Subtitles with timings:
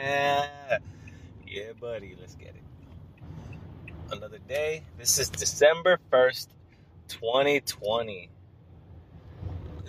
[1.46, 2.62] yeah, buddy, let's get it.
[4.10, 4.84] Another day.
[4.96, 6.48] This is December 1st,
[7.08, 8.30] 2020.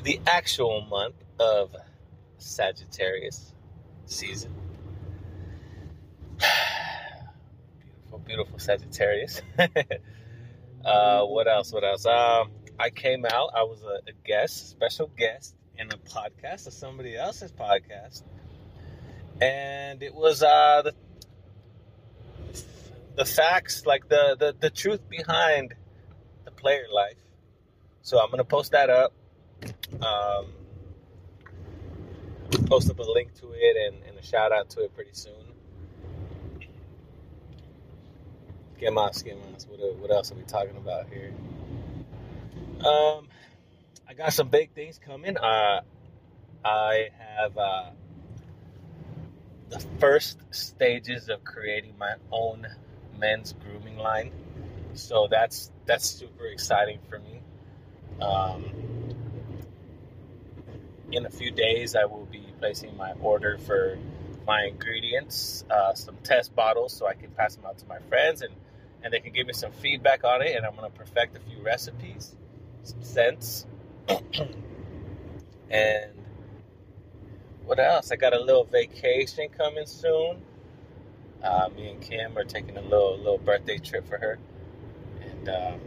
[0.04, 1.74] The actual month of
[2.39, 3.54] Sagittarius
[4.05, 4.54] season.
[8.09, 9.41] beautiful, beautiful Sagittarius.
[10.83, 11.71] uh, what else?
[11.71, 12.05] What else?
[12.05, 13.51] Um, I came out.
[13.55, 18.23] I was a, a guest, special guest in a podcast of somebody else's podcast
[19.41, 20.94] and it was uh, the
[23.16, 25.73] the facts, like the, the the truth behind
[26.45, 27.17] the player life.
[28.03, 29.13] So I'm gonna post that up.
[30.02, 30.53] Um,
[32.66, 35.33] post up a link to it and, and a shout out to it pretty soon.
[38.80, 41.33] Get my skin What, what else are we talking about here?
[42.83, 43.27] Um,
[44.08, 45.38] I got some big things coming.
[45.38, 45.81] Uh,
[46.66, 47.89] I have uh,
[49.71, 52.67] the first stages of creating my own
[53.17, 54.31] men's grooming line.
[54.94, 57.41] So that's that's super exciting for me.
[58.22, 58.66] Um,
[61.11, 63.97] in a few days, I will be placing my order for
[64.45, 68.42] my ingredients, uh, some test bottles, so I can pass them out to my friends
[68.42, 68.53] and
[69.03, 70.55] and they can give me some feedback on it.
[70.55, 72.36] And I'm going to perfect a few recipes,
[72.83, 73.66] some scents,
[75.69, 76.11] and
[77.66, 78.12] what else?
[78.12, 80.42] I got a little vacation coming soon.
[81.44, 84.40] Uh, me and Kim are taking a little little birthday trip for her,
[85.22, 85.80] and um,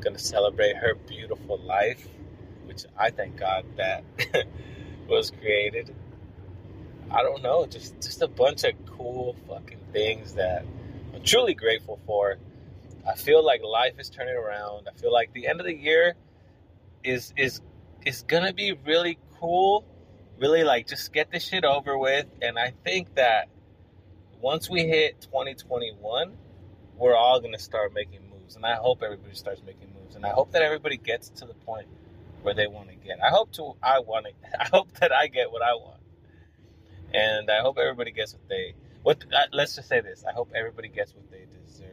[0.00, 2.06] gonna celebrate her beautiful life,
[2.66, 4.04] which I thank God that
[5.08, 5.94] was created.
[7.10, 10.64] I don't know, just just a bunch of cool fucking things that
[11.14, 12.36] I'm truly grateful for.
[13.06, 14.88] I feel like life is turning around.
[14.88, 16.14] I feel like the end of the year
[17.02, 17.60] is is
[18.06, 19.84] is gonna be really cool
[20.38, 22.26] really like just get this shit over with.
[22.42, 23.48] And I think that
[24.40, 26.36] once we hit 2021,
[26.96, 28.56] we're all gonna start making moves.
[28.56, 30.16] And I hope everybody starts making moves.
[30.16, 31.86] And I hope that everybody gets to the point
[32.42, 33.18] where they want to get.
[33.22, 33.74] I hope to.
[33.82, 34.32] I want to.
[34.60, 36.00] I hope that I get what I want.
[37.12, 38.74] And I hope everybody gets what they.
[39.02, 40.24] What uh, let's just say this.
[40.28, 41.88] I hope everybody gets what they deserve.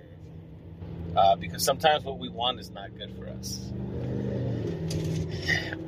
[1.16, 3.72] Uh, because sometimes what we want is not good for us.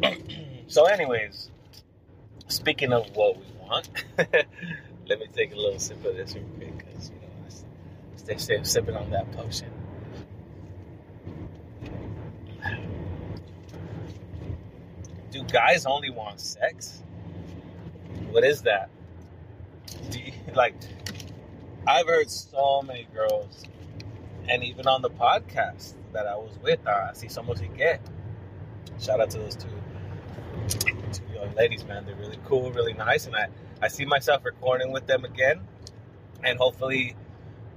[0.68, 1.50] so, anyways,
[2.54, 6.78] speaking of what we want, let me take a little sip of this real quick
[6.78, 9.72] because you know I stay, stay sipping on that potion.
[15.32, 17.02] Do guys only want sex?
[18.30, 18.90] What is that?
[20.12, 20.76] Do you, like
[21.88, 23.64] I've heard so many girls,
[24.48, 28.00] and even on the podcast that I was with, uh, I see so someone get.
[29.00, 29.70] Shout out to those two
[31.12, 32.06] two young ladies, man.
[32.06, 33.48] They're really cool, really nice, and I
[33.82, 35.62] I see myself recording with them again,
[36.44, 37.16] and hopefully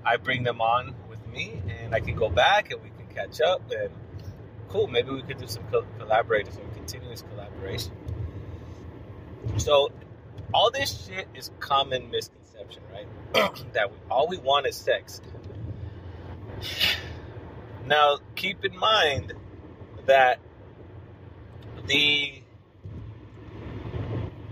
[0.04, 3.40] I bring them on with me, and I can go back and we can catch
[3.40, 3.90] up and
[4.68, 4.86] cool.
[4.86, 7.92] Maybe we could do some co- collaboration, some continuous collaboration.
[9.58, 9.90] So
[10.54, 13.06] all this shit is common misconception, right?
[13.72, 15.20] that we, all we want is sex.
[17.86, 19.32] Now, keep in mind
[20.06, 20.38] that
[21.86, 22.42] the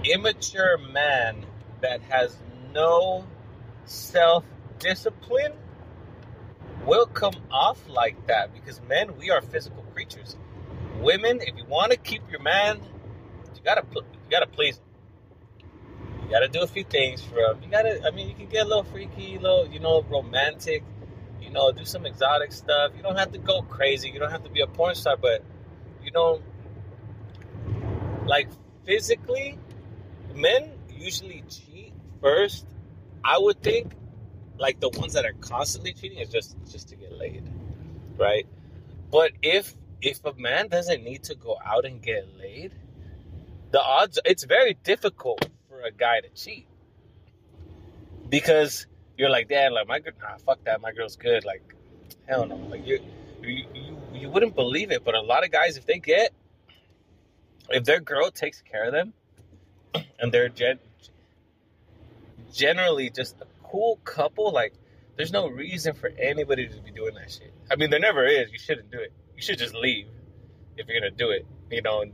[0.05, 1.47] immature man
[1.81, 2.37] that has
[2.73, 3.27] no
[3.85, 4.45] self
[4.79, 5.53] discipline
[6.87, 10.37] will come off like that because men, we are physical creatures.
[11.01, 12.81] Women, if you want to keep your man,
[13.55, 14.85] you gotta you gotta please him.
[16.25, 17.63] You gotta do a few things for him.
[17.63, 20.83] You gotta, I mean, you can get a little freaky, a little, you know, romantic.
[21.41, 22.93] You know, do some exotic stuff.
[22.97, 24.09] You don't have to go crazy.
[24.09, 25.45] You don't have to be a porn star, but
[26.03, 26.41] you know,
[28.27, 28.49] like
[28.85, 29.59] physically,
[30.35, 32.67] men usually cheat first.
[33.25, 33.93] I would think
[34.59, 37.49] like the ones that are constantly cheating is just just to get laid,
[38.17, 38.47] right?
[39.11, 42.73] But if if a man doesn't need to go out and get laid,
[43.71, 46.67] the odds it's very difficult for a guy to cheat
[48.29, 48.87] because
[49.17, 51.63] you're like, damn, like my girl, nah, fuck that, my girl's good, like
[52.27, 53.01] hell no, like you
[53.43, 56.33] you you, you wouldn't believe it, but a lot of guys if they get
[57.71, 59.15] if their girl takes care of them
[60.19, 60.79] and they're gen-
[62.53, 64.53] generally just a cool couple.
[64.53, 64.75] Like,
[65.17, 67.53] there's no reason for anybody to be doing that shit.
[67.71, 68.51] I mean, there never is.
[68.53, 69.13] You shouldn't do it.
[69.37, 70.07] You should just leave
[70.77, 71.47] if you're gonna do it.
[71.71, 72.05] You know,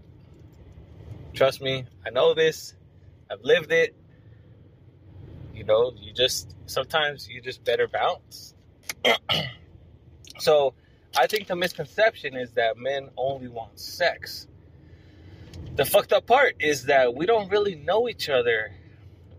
[1.34, 2.74] trust me, I know this.
[3.30, 3.94] I've lived it.
[5.54, 8.54] You know, you just sometimes you just better bounce.
[10.38, 10.74] so,
[11.16, 14.46] I think the misconception is that men only want sex
[15.76, 18.72] the fucked up part is that we don't really know each other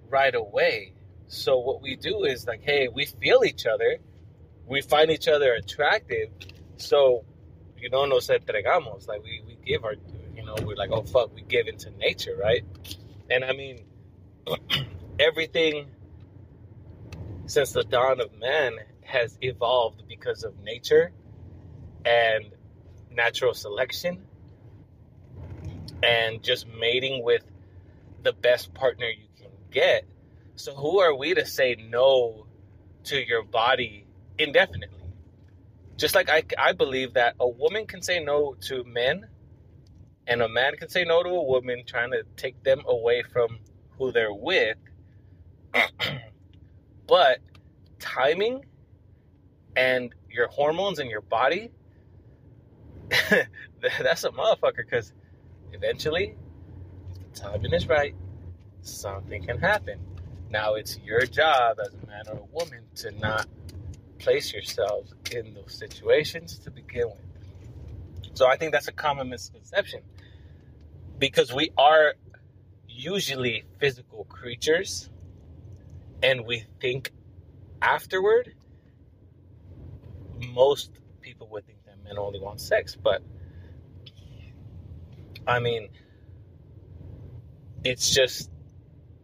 [0.10, 0.94] right away.
[1.28, 3.98] So what we do is like, hey, we feel each other,
[4.66, 6.30] we find each other attractive,
[6.78, 7.24] so
[7.78, 9.07] you know, nos entregamos.
[9.07, 9.95] Like we, we give our,
[10.36, 12.63] you know, we're like, oh fuck, we give into nature, right?
[13.30, 13.83] And I mean,
[15.19, 15.88] everything
[17.48, 21.12] since the dawn of man has evolved because of nature
[22.06, 22.45] and
[23.12, 24.24] natural selection
[26.03, 27.44] and just mating with
[28.24, 30.06] the best partner you can get.
[30.56, 32.45] So who are we to say no
[33.06, 34.06] to your body
[34.38, 34.98] indefinitely?
[35.98, 39.27] Just like I, I believe that a woman can say no to men
[40.27, 43.59] and a man can say no to a woman trying to take them away from
[43.97, 44.77] who they're with.
[47.07, 47.39] but
[48.00, 48.65] timing
[49.75, 51.71] and your hormones in your body,
[53.81, 55.12] that's a motherfucker because
[55.73, 56.35] eventually,
[57.09, 58.15] if the timing is right,
[58.81, 60.00] something can happen.
[60.50, 63.47] Now it's your job as a man or a woman to not
[64.19, 68.31] place yourselves in those situations to begin with.
[68.33, 70.01] So I think that's a common misconception
[71.18, 72.15] because we are
[72.88, 75.09] usually physical creatures
[76.21, 77.12] and we think
[77.81, 78.53] afterward.
[80.53, 80.91] Most
[81.21, 83.21] people would think that men only want sex, but
[85.47, 85.89] I mean,
[87.83, 88.49] it's just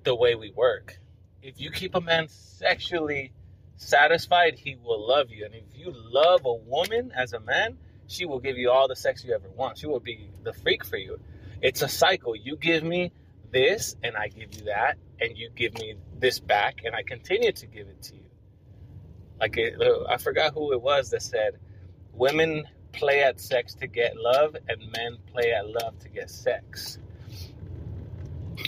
[0.03, 0.99] the way we work.
[1.41, 3.33] If you keep a man sexually
[3.75, 5.45] satisfied, he will love you.
[5.45, 7.77] And if you love a woman as a man,
[8.07, 9.77] she will give you all the sex you ever want.
[9.77, 11.19] She will be the freak for you.
[11.61, 12.35] It's a cycle.
[12.35, 13.11] You give me
[13.51, 17.51] this, and I give you that, and you give me this back, and I continue
[17.51, 18.25] to give it to you.
[19.39, 21.59] Like, it, uh, I forgot who it was that said,
[22.13, 26.97] Women play at sex to get love, and men play at love to get sex.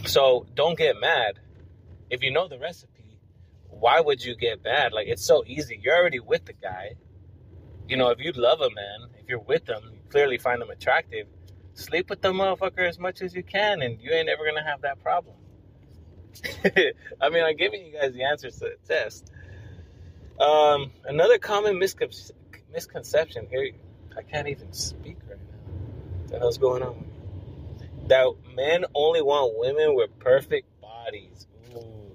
[0.06, 1.40] So don't get mad.
[2.10, 3.20] If you know the recipe,
[3.70, 4.94] why would you get mad?
[4.94, 5.80] Like it's so easy.
[5.82, 6.96] You're already with the guy.
[7.88, 10.70] You know, if you love a man, if you're with them, you clearly find them
[10.70, 11.28] attractive.
[11.74, 14.82] Sleep with the motherfucker as much as you can, and you ain't ever gonna have
[14.82, 15.36] that problem.
[17.22, 19.32] I mean, I'm giving you guys the answers to the test.
[20.40, 23.72] Um, another common misconception here
[24.20, 25.72] I can't even speak right now.
[26.18, 27.06] What the hell's going on?
[28.08, 31.48] That men only want women with perfect bodies.
[31.74, 32.14] Ooh.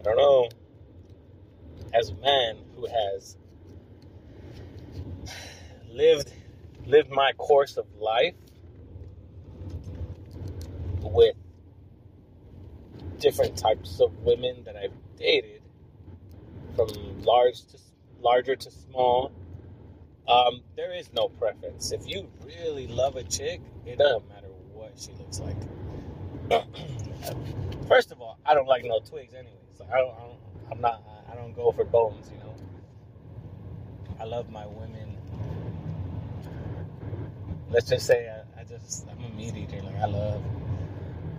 [0.00, 0.48] I don't know.
[1.92, 3.36] As a man who has
[5.90, 6.32] lived
[6.86, 8.34] lived my course of life
[11.02, 11.36] with
[13.18, 15.60] different types of women that I've dated,
[16.74, 16.88] from
[17.22, 17.78] large to
[18.22, 19.30] larger to small,
[20.30, 21.92] um, there is no preference.
[21.92, 25.56] If you really love a chick, it doesn't matter what she looks like.
[27.88, 29.80] First of all, I don't like no twigs, anyways.
[29.92, 30.38] I don't, I don't,
[30.72, 32.54] I'm not, I don't go for bones, you know.
[34.20, 35.16] I love my women.
[37.70, 39.82] Let's just say I, I just, I'm a meat eater.
[39.82, 40.42] Like I love,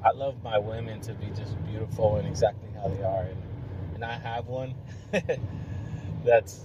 [0.03, 3.44] I love my women to be just beautiful and exactly how they are, and,
[3.95, 4.75] and I have one.
[6.25, 6.61] that's,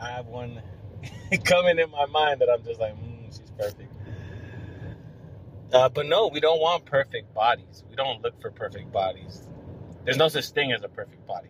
[0.00, 0.62] I have one
[1.44, 3.92] coming in my mind that I'm just like, mm, she's perfect.
[5.72, 7.82] Uh, but no, we don't want perfect bodies.
[7.88, 9.48] We don't look for perfect bodies.
[10.04, 11.48] There's no such thing as a perfect body.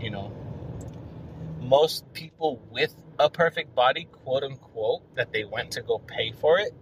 [0.00, 0.32] You know,
[1.60, 6.58] most people with a perfect body, quote unquote, that they went to go pay for
[6.60, 6.72] it,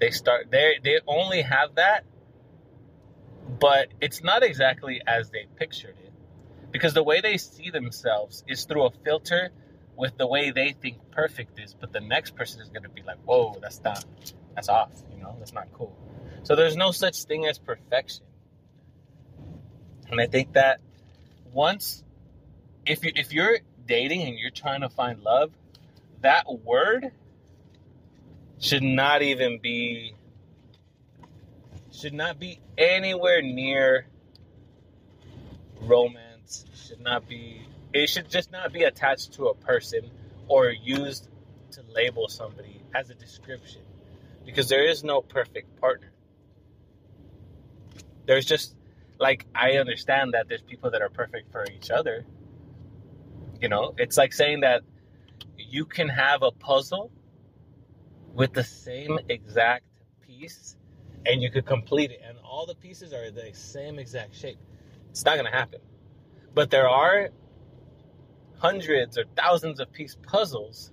[0.00, 2.04] they start they they only have that,
[3.58, 6.12] but it's not exactly as they pictured it,
[6.70, 9.50] because the way they see themselves is through a filter
[9.96, 13.02] with the way they think perfect is, but the next person is going to be
[13.02, 14.04] like, whoa, that's not,
[14.54, 15.96] that's off, you know, that's not cool.
[16.42, 18.24] So there's no such thing as perfection.
[20.10, 20.80] And I think that
[21.52, 22.04] once,
[22.84, 25.50] if you if you're dating and you're trying to find love,
[26.20, 27.10] that word
[28.58, 30.14] should not even be
[31.92, 34.06] should not be anywhere near
[35.80, 36.64] romance.
[36.86, 37.66] Should not be
[38.02, 40.10] it should just not be attached to a person
[40.48, 41.28] or used
[41.72, 43.82] to label somebody as a description
[44.44, 46.12] because there is no perfect partner.
[48.26, 48.74] There's just
[49.18, 52.24] like I understand that there's people that are perfect for each other.
[53.60, 54.82] You know, it's like saying that
[55.56, 57.10] you can have a puzzle
[58.34, 59.86] with the same exact
[60.20, 60.76] piece
[61.24, 64.58] and you could complete it and all the pieces are the same exact shape.
[65.10, 65.80] It's not going to happen.
[66.54, 67.30] But there are
[68.58, 70.90] hundreds or thousands of piece puzzles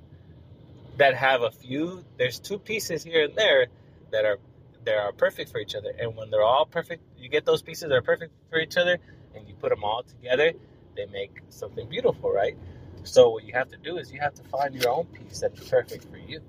[0.97, 3.67] that have a few there's two pieces here and there
[4.11, 4.37] that are
[4.85, 5.91] they are perfect for each other.
[5.99, 8.97] And when they're all perfect, you get those pieces that are perfect for each other,
[9.35, 10.51] and you put them all together,
[10.95, 12.57] they make something beautiful, right?
[13.03, 15.69] So what you have to do is you have to find your own piece that's
[15.69, 16.41] perfect for you.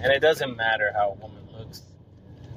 [0.00, 1.82] And it doesn't matter how a woman looks,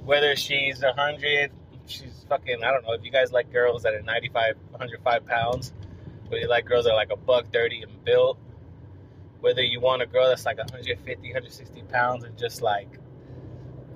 [0.04, 1.52] whether she's a hundred,
[1.88, 2.94] she's fucking I don't know.
[2.94, 5.74] If you guys like girls that are 95, 105 pounds,
[6.40, 8.38] you like girls that are like a buck thirty and built,
[9.40, 13.00] whether you want a girl that's like 150, 160 pounds and just like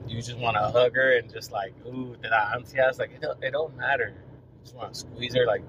[0.08, 3.00] you just want to hug her and just like ooh, did I ansias?
[3.00, 4.14] Like it don't, it don't matter.
[4.16, 5.46] You just want to squeeze her.
[5.46, 5.64] Like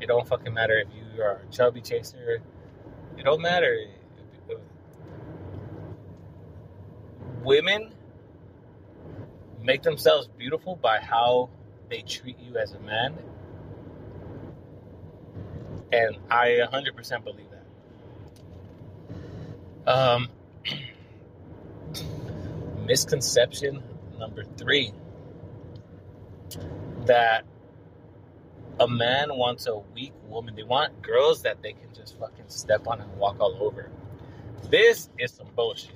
[0.00, 2.40] it don't fucking matter if you are a chubby chaser.
[3.16, 3.86] It don't matter.
[7.42, 7.92] Women
[9.62, 11.50] make themselves beautiful by how
[11.88, 13.18] they treat you as a man.
[15.94, 17.46] And I 100% believe
[19.86, 19.92] that.
[19.92, 20.28] Um,
[22.84, 23.80] misconception
[24.18, 24.92] number three
[27.06, 27.44] that
[28.80, 30.56] a man wants a weak woman.
[30.56, 33.88] They want girls that they can just fucking step on and walk all over.
[34.68, 35.92] This is some bullshit.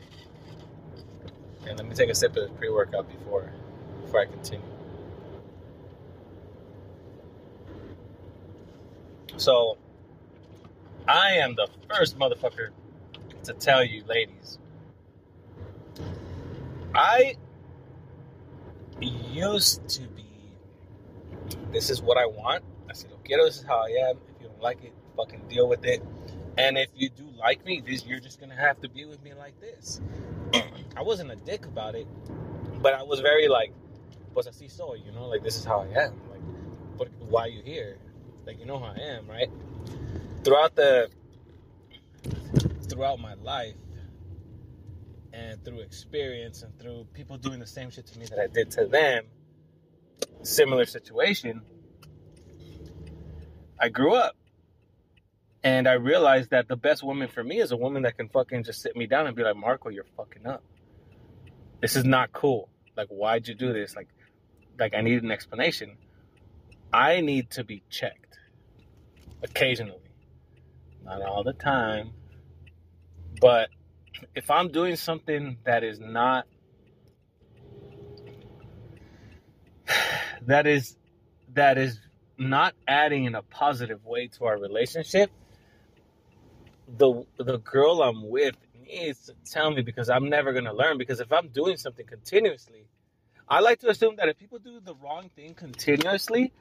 [1.67, 3.53] And let me take a sip of this pre workout before
[4.03, 4.65] before I continue.
[9.39, 9.77] So,
[11.09, 12.69] I am the first motherfucker
[13.45, 14.59] to tell you, ladies.
[16.95, 17.37] I
[19.01, 20.27] used to be,
[21.73, 22.63] this is what I want.
[22.91, 24.19] I said, okay, this is how I am.
[24.29, 26.03] If you don't like it, fucking deal with it.
[26.59, 29.33] And if you do like me, this you're just gonna have to be with me
[29.33, 30.03] like this.
[30.97, 32.07] I wasn't a dick about it,
[32.83, 33.73] but I was very like,
[34.35, 36.21] pues así soy, you know, like this is how I am.
[36.29, 36.43] Like,
[36.99, 37.97] but why are you here?
[38.45, 39.51] Like, you know how I am, right?
[40.45, 41.09] Throughout the,
[42.89, 43.75] throughout my life,
[45.33, 48.71] and through experience, and through people doing the same shit to me that I did
[48.73, 49.25] to them,
[50.43, 51.63] similar situation,
[53.79, 54.37] I grew up.
[55.65, 58.65] And I realized that the best woman for me is a woman that can fucking
[58.65, 60.63] just sit me down and be like, Marco, you're fucking up.
[61.81, 62.69] This is not cool.
[62.97, 63.95] Like, why'd you do this?
[63.97, 64.09] Like,
[64.79, 65.97] like I need an explanation.
[66.93, 68.39] I need to be checked
[69.43, 70.08] occasionally,
[71.09, 72.13] not all the time.
[73.41, 73.71] But
[74.35, 76.47] if I'm doing something that is not
[80.47, 80.97] that is
[81.55, 81.99] that is
[82.37, 85.31] not adding in a positive way to our relationship,
[86.97, 90.99] the the girl I'm with needs to tell me because I'm never gonna learn.
[90.99, 92.87] Because if I'm doing something continuously,
[93.49, 96.53] I like to assume that if people do the wrong thing continuously,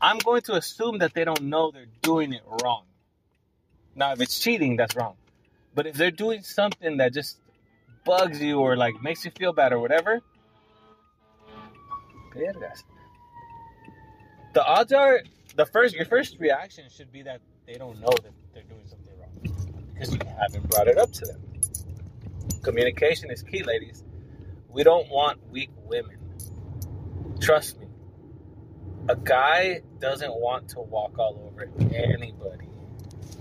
[0.00, 2.84] I'm going to assume that they don't know they're doing it wrong.
[3.96, 5.16] Now, if it's cheating, that's wrong.
[5.74, 7.38] But if they're doing something that just
[8.04, 10.20] bugs you or like makes you feel bad or whatever,
[14.52, 15.20] the odds are
[15.56, 19.18] the first your first reaction should be that they don't know that they're doing something
[19.18, 19.30] wrong
[19.94, 21.42] because you haven't brought it up to them.
[22.62, 24.04] Communication is key, ladies.
[24.68, 26.18] We don't want weak women.
[27.40, 27.86] Trust me.
[29.08, 32.65] A guy doesn't want to walk all over anybody.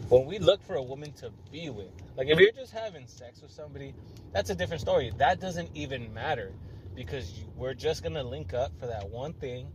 [0.09, 3.41] When we look for a woman to be with, like if you're just having sex
[3.41, 3.95] with somebody,
[4.33, 5.11] that's a different story.
[5.17, 6.53] That doesn't even matter
[6.95, 9.67] because you, we're just gonna link up for that one thing,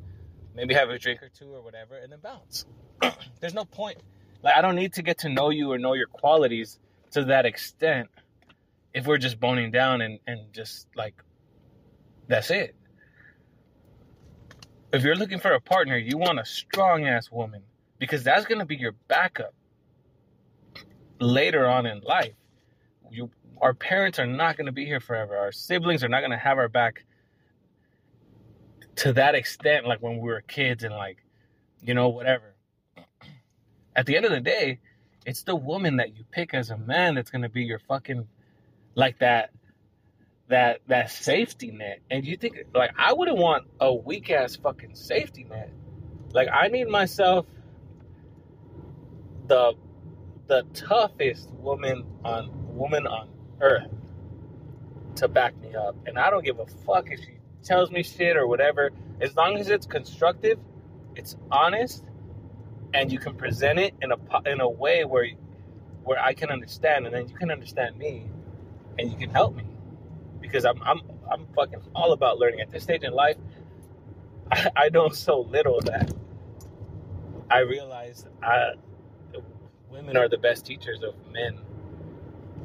[0.55, 2.65] maybe have a drink or two or whatever, and then bounce.
[3.41, 3.99] There's no point.
[4.43, 6.79] Like I don't need to get to know you or know your qualities
[7.13, 8.09] to that extent
[8.95, 11.15] if we're just boning down and, and just like
[12.29, 12.77] that's it.
[14.93, 17.63] If you're looking for a partner, you want a strong ass woman
[17.99, 19.55] because that's to be your backup
[21.21, 22.35] later on in life.
[23.11, 25.37] You, our parents are not going to be here forever.
[25.37, 27.05] Our siblings are not going to have our back
[28.97, 31.19] to that extent, like when we were kids and like,
[31.83, 32.55] you know, whatever.
[33.95, 34.79] At the end of the day,
[35.27, 38.27] it's the woman that you pick as a man that's going to be your fucking
[38.95, 39.51] like that
[40.49, 42.01] that that safety net.
[42.11, 45.71] And you think like I wouldn't want a weak ass fucking safety net.
[46.33, 47.47] Like I need myself
[49.47, 49.75] the
[50.51, 53.29] the toughest woman on woman on
[53.61, 53.87] earth
[55.15, 55.95] to back me up.
[56.07, 58.91] And I don't give a fuck if she tells me shit or whatever.
[59.21, 60.59] As long as it's constructive,
[61.15, 62.05] it's honest,
[62.93, 65.29] and you can present it in a in a way where
[66.03, 68.27] where I can understand, and then you can understand me,
[68.99, 69.67] and you can help me
[70.41, 72.61] because I'm I'm I'm fucking all about learning.
[72.61, 73.37] At this stage in life,
[74.51, 76.13] I, I know so little that
[77.49, 78.73] I realize I,
[79.91, 81.59] women are the best teachers of men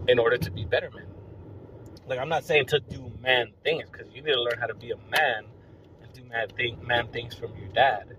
[0.07, 1.07] in order to be better men.
[2.07, 4.75] Like I'm not saying to do man things because you need to learn how to
[4.75, 5.45] be a man
[6.01, 8.15] and do man thing man things from your dad.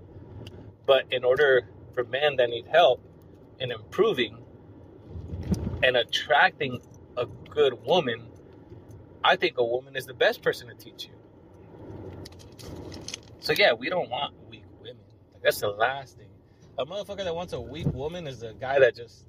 [0.87, 3.01] But in order for men that need help
[3.61, 4.45] in improving
[5.83, 6.81] and attracting
[7.17, 8.29] a good woman,
[9.23, 11.15] I think a woman is the best person to teach you.
[13.41, 14.97] So yeah, we don't want weak women.
[15.33, 16.26] Like that's the last thing.
[16.79, 19.25] A motherfucker that wants a weak woman is a guy that just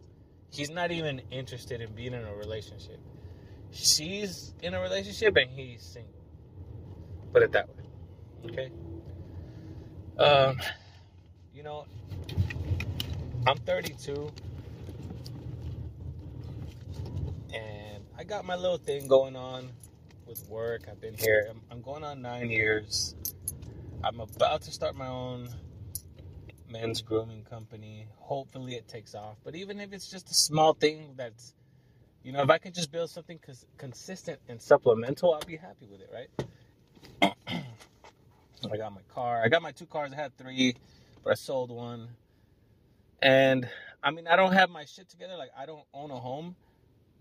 [0.52, 3.00] he's not even interested in being in a relationship.
[3.72, 6.12] She's in a relationship and he's single.
[7.32, 7.84] Put it that way.
[8.46, 8.72] Okay.
[10.18, 10.58] Um,
[11.54, 11.86] you know,
[13.46, 14.32] I'm 32
[17.54, 19.70] and I got my little thing going on
[20.26, 20.84] with work.
[20.90, 21.48] I've been here.
[21.50, 23.16] I'm, I'm going on nine years.
[24.04, 25.50] I'm about to start my own
[26.70, 28.08] men's grooming company.
[28.18, 29.38] Hopefully, it takes off.
[29.44, 31.54] But even if it's just a small thing that's,
[32.24, 35.88] you know, if I can just build something cons- consistent and supplemental, I'll be happy
[35.90, 36.48] with it, right?
[38.72, 39.42] I got my car.
[39.44, 40.12] I got my two cars.
[40.14, 40.76] I had three,
[41.24, 42.10] but I sold one.
[43.22, 43.68] And
[44.04, 45.36] I mean, I don't have my shit together.
[45.38, 46.56] Like, I don't own a home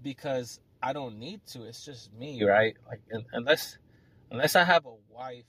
[0.02, 1.64] because I don't need to.
[1.64, 2.76] It's just me, right?
[2.88, 3.00] Like,
[3.32, 3.78] unless
[4.30, 5.44] unless I have a wife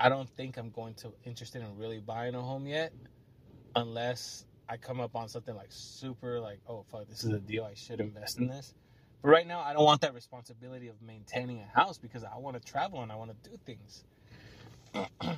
[0.00, 2.92] I don't think I'm going to interested in really buying a home yet,
[3.74, 7.64] unless I come up on something like super like, oh fuck, this is a deal.
[7.64, 8.74] I should invest in this.
[9.22, 12.62] But right now, I don't want that responsibility of maintaining a house because I want
[12.62, 14.04] to travel and I want to do things.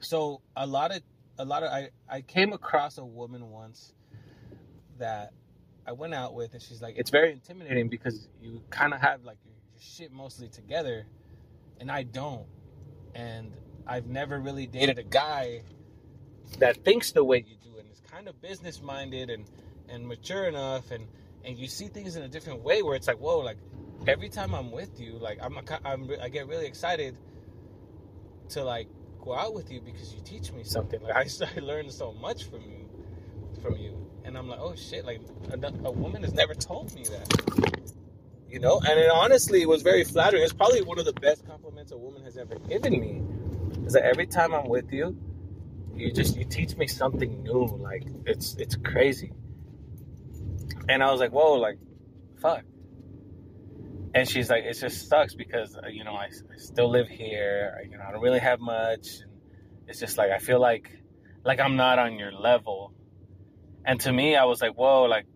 [0.00, 1.02] so a lot of
[1.38, 3.92] a lot of I I came across a woman once
[4.98, 5.32] that
[5.86, 9.24] I went out with and she's like it's very intimidating because you kind of have
[9.24, 11.06] like your, your shit mostly together
[11.80, 12.46] and I don't.
[13.14, 13.52] And
[13.86, 15.62] I've never really dated a guy
[16.58, 19.44] that thinks the way you do and is kind of business minded and
[19.88, 21.06] and mature enough and
[21.44, 23.58] and you see things in a different way where it's like whoa like
[24.06, 27.16] every time I'm with you like I'm, a, I'm I get really excited
[28.50, 28.88] to like
[29.20, 31.00] go out with you because you teach me something.
[31.02, 32.88] Like I, I learned so much from you
[33.62, 34.06] from you.
[34.24, 37.92] And I'm like oh shit like a, a woman has never told me that
[38.56, 38.80] you know?
[38.80, 40.42] And it honestly was very flattering.
[40.42, 43.22] It's probably one of the best compliments a woman has ever given me.
[43.84, 45.14] Is that every time i'm with you
[45.94, 47.66] you just you teach me something new.
[47.66, 49.32] Like it's it's crazy.
[50.88, 51.78] And i was like whoa like
[52.40, 52.62] fuck.
[54.14, 57.86] And she's like it just sucks because uh, you know I, I still live here.
[57.90, 59.20] You know i don't really have much.
[59.20, 59.30] And
[59.88, 60.90] it's just like i feel like
[61.44, 62.94] like i'm not on your level.
[63.84, 65.26] And to me i was like whoa like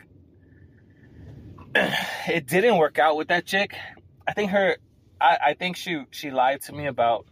[2.29, 3.77] it didn't work out with that chick.
[4.27, 4.77] I think her,
[5.21, 7.27] I, I think she she lied to me about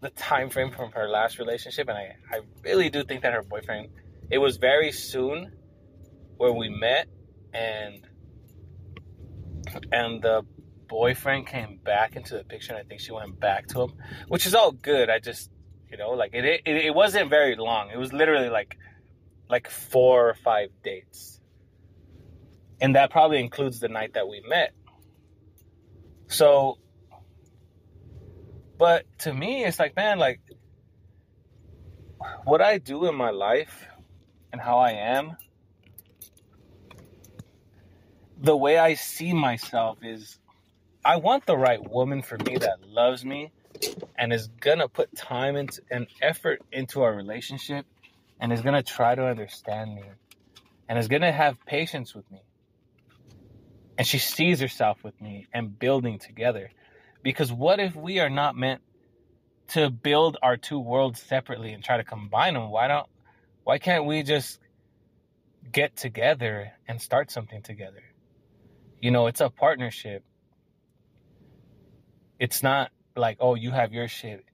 [0.00, 3.42] the time frame from her last relationship, and I I really do think that her
[3.42, 3.88] boyfriend.
[4.30, 5.52] It was very soon
[6.36, 7.08] where we met,
[7.52, 8.06] and
[9.92, 10.42] and the
[10.88, 13.92] boyfriend came back into the picture, and I think she went back to him,
[14.28, 15.10] which is all good.
[15.10, 15.50] I just
[15.90, 17.90] you know like it it, it wasn't very long.
[17.90, 18.78] It was literally like
[19.50, 21.39] like four or five dates
[22.80, 24.72] and that probably includes the night that we met.
[26.28, 26.78] So,
[28.78, 30.40] but to me, it's like, man, like
[32.44, 33.86] what I do in my life
[34.52, 35.36] and how I am,
[38.38, 40.38] the way I see myself is
[41.04, 43.52] I want the right woman for me that loves me
[44.16, 47.86] and is gonna put time into, and effort into our relationship
[48.40, 50.04] and is gonna try to understand me
[50.88, 52.40] and is gonna have patience with me
[54.00, 56.70] and she sees herself with me and building together.
[57.22, 58.80] Because what if we are not meant
[59.68, 62.70] to build our two worlds separately and try to combine them?
[62.70, 63.06] Why don't
[63.62, 64.58] why can't we just
[65.70, 68.02] get together and start something together?
[69.02, 70.24] You know, it's a partnership.
[72.38, 74.46] It's not like, oh, you have your shit,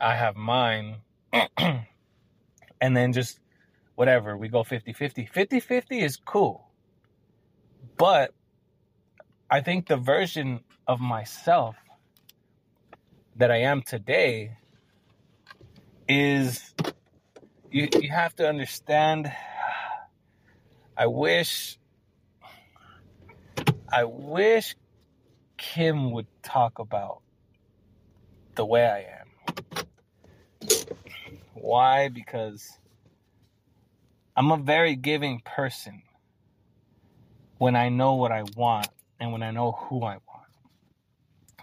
[0.00, 0.96] I have mine.
[1.56, 1.86] and
[2.80, 3.38] then just
[3.94, 5.26] whatever, we go 50 50.
[5.26, 6.66] 50 50 is cool.
[7.96, 8.34] But
[9.52, 11.76] I think the version of myself
[13.36, 14.56] that I am today
[16.08, 16.74] is
[17.70, 19.30] you, you have to understand
[20.96, 21.78] I wish
[23.92, 24.74] I wish
[25.58, 27.20] Kim would talk about
[28.54, 29.84] the way I am.
[31.52, 32.08] Why?
[32.08, 32.78] Because
[34.34, 36.04] I'm a very giving person
[37.58, 38.88] when I know what I want
[39.22, 40.48] and when I know who I want.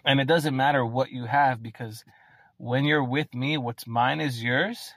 [0.06, 2.06] And it doesn't matter what you have because
[2.58, 4.94] when you're with me, what's mine is yours.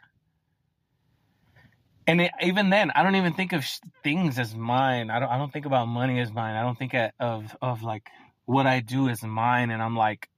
[2.07, 5.11] and it, even then, I don't even think of sh- things as mine.
[5.11, 5.29] I don't.
[5.31, 6.57] I don't think about money as mine.
[6.57, 8.09] I don't think of of like
[8.46, 9.70] what I do as mine.
[9.70, 10.29] And I'm like,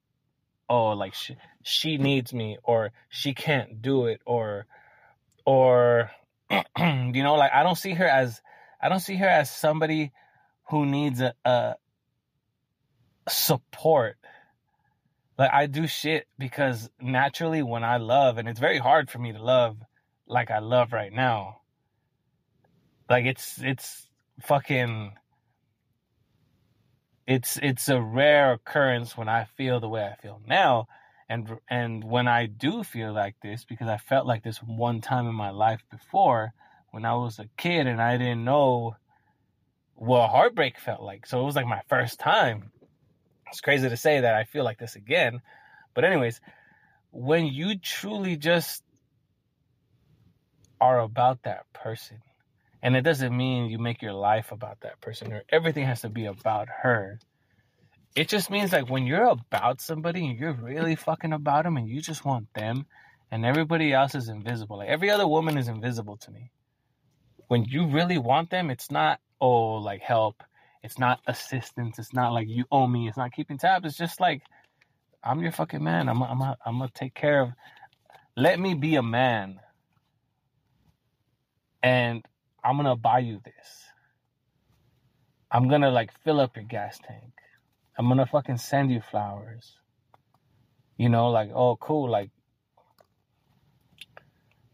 [0.69, 4.67] oh, like she, she needs me, or she can't do it, or
[5.47, 6.11] or
[6.51, 8.43] you know, like I don't see her as
[8.81, 10.13] I don't see her as somebody
[10.71, 11.77] who needs a
[13.29, 14.17] support.
[15.39, 19.33] Like I do shit because naturally when I love, and it's very hard for me
[19.33, 19.77] to love
[20.27, 21.61] like I love right now.
[23.09, 24.09] Like it's it's
[24.43, 25.15] fucking
[27.27, 30.87] it's it's a rare occurrence when I feel the way I feel now
[31.29, 35.27] and and when I do feel like this because I felt like this one time
[35.27, 36.53] in my life before
[36.91, 38.97] when I was a kid and I didn't know
[39.95, 41.27] what heartbreak felt like.
[41.27, 42.71] So it was like my first time.
[43.49, 45.41] It's crazy to say that I feel like this again.
[45.95, 46.41] But anyways,
[47.13, 48.83] when you truly just
[50.85, 52.19] are about that person.
[52.83, 56.11] And it doesn't mean you make your life about that person or everything has to
[56.11, 57.19] be about her.
[58.15, 61.89] It just means like when you're about somebody and you're really fucking about them and
[61.89, 62.85] you just want them
[63.31, 64.79] and everybody else is invisible.
[64.79, 66.51] Like every other woman is invisible to me.
[67.49, 70.43] When you really want them, it's not, oh, like help.
[70.85, 71.99] It's not assistance.
[71.99, 73.09] It's not like you owe me.
[73.09, 73.87] It's not keeping tabs.
[73.87, 74.43] It's just like,
[75.25, 76.11] I'm your fucking man.
[76.11, 77.49] I'm, I'm, I'm gonna take care of.
[78.37, 79.61] Let me be a man
[81.83, 82.23] and
[82.63, 83.85] I'm gonna buy you this.
[85.51, 87.33] I'm gonna like fill up your gas tank.
[87.99, 89.79] I'm gonna fucking send you flowers.
[90.99, 92.11] You know, like, oh, cool.
[92.11, 92.31] Like,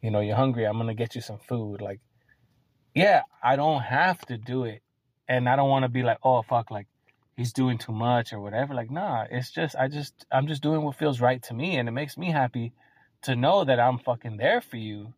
[0.03, 0.65] you know, you're hungry.
[0.65, 1.81] I'm gonna get you some food.
[1.81, 2.01] Like,
[2.97, 4.83] yeah, I don't have to do it,
[5.31, 6.89] and I don't want to be like, oh, fuck, like
[7.37, 8.75] he's doing too much or whatever.
[8.75, 11.89] Like, nah, it's just I just I'm just doing what feels right to me, and
[11.89, 12.73] it makes me happy
[13.23, 15.15] to know that I'm fucking there for you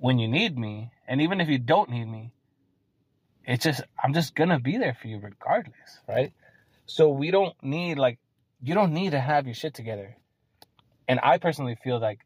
[0.00, 0.90] when you need me.
[1.06, 2.32] And even if you don't need me,
[3.44, 6.32] it's just, I'm just gonna be there for you regardless, right?
[6.86, 8.18] So we don't need, like,
[8.62, 10.16] you don't need to have your shit together.
[11.06, 12.20] And I personally feel like,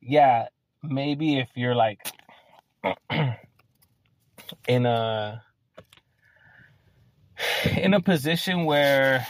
[0.00, 0.48] yeah,
[0.82, 1.98] maybe if you're like
[4.68, 5.43] in a,
[7.76, 9.26] in a position where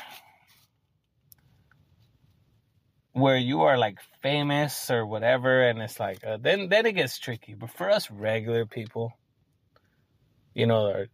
[3.13, 7.19] where you are like famous or whatever and it's like uh, then then it gets
[7.19, 7.55] tricky.
[7.55, 9.13] But for us regular people
[10.55, 11.07] you know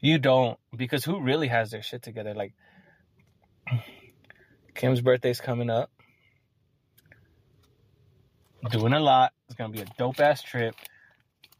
[0.00, 2.34] you don't because who really has their shit together?
[2.34, 2.54] Like
[4.74, 5.90] kim's birthday's coming up.
[8.70, 9.32] Doing a lot.
[9.46, 10.74] It's gonna be a dope ass trip.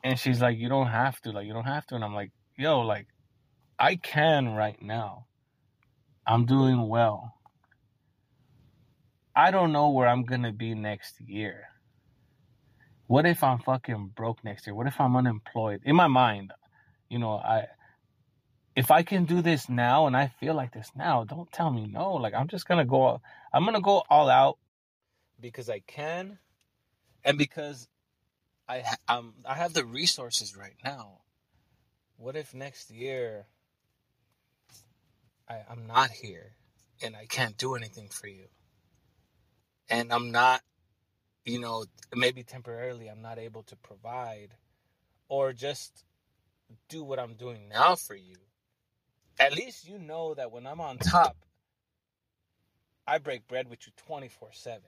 [0.05, 1.31] And she's like you don't have to.
[1.31, 1.95] Like you don't have to.
[1.95, 3.07] And i'm like yo like
[3.78, 5.26] i can right now
[6.26, 7.35] i'm doing well
[9.35, 11.68] I don't know where I'm gonna be next year.
[13.06, 14.74] What if I'm fucking broke next year?
[14.74, 15.80] What if I'm unemployed?
[15.85, 16.52] In my mind,
[17.08, 17.66] you know, I
[18.76, 21.87] if I can do this now and I feel like this now, don't tell me
[21.87, 22.12] no.
[22.14, 23.20] Like I'm just gonna go
[23.52, 24.58] I'm gonna go all out
[25.40, 26.38] because I can
[27.24, 27.88] and because
[28.68, 31.20] I um I have the resources right now.
[32.16, 33.46] What if next year
[35.52, 36.52] I, I'm not here
[37.02, 38.46] and I can't do anything for you?
[39.92, 40.62] and I'm not,
[41.44, 41.84] you know,
[42.14, 44.54] maybe temporarily I'm not able to provide
[45.28, 46.04] or just
[46.88, 48.36] do what I'm doing now for you,
[49.38, 51.36] at least you know that when I'm on top,
[53.06, 54.80] I break bread with you 24 7.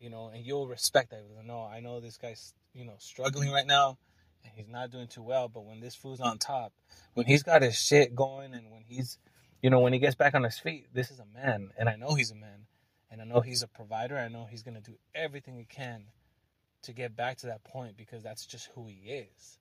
[0.00, 1.24] You know, and you'll respect that.
[1.44, 3.98] No, I know this guy's, you know, struggling right now
[4.44, 6.72] and he's not doing too well, but when this food's on top,
[7.14, 9.18] when he's got his shit going and when he's,
[9.62, 11.70] you know, when he gets back on his feet, this is a man.
[11.78, 12.66] And I know he's a man.
[13.10, 14.16] And I know he's a provider.
[14.16, 16.04] I know he's to do everything he can
[16.82, 19.58] to get back to that point because that's just who he is.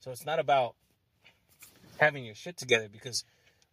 [0.00, 0.74] So it's not about
[1.98, 3.24] having your shit together because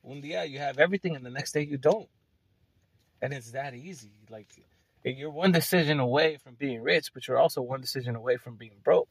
[0.02, 2.10] one day you have everything and the next day you don't.
[3.22, 4.12] And it's that easy.
[4.30, 4.48] Like
[5.04, 8.78] you're one decision away from being rich, but you're also one decision away from being
[8.84, 9.09] broke.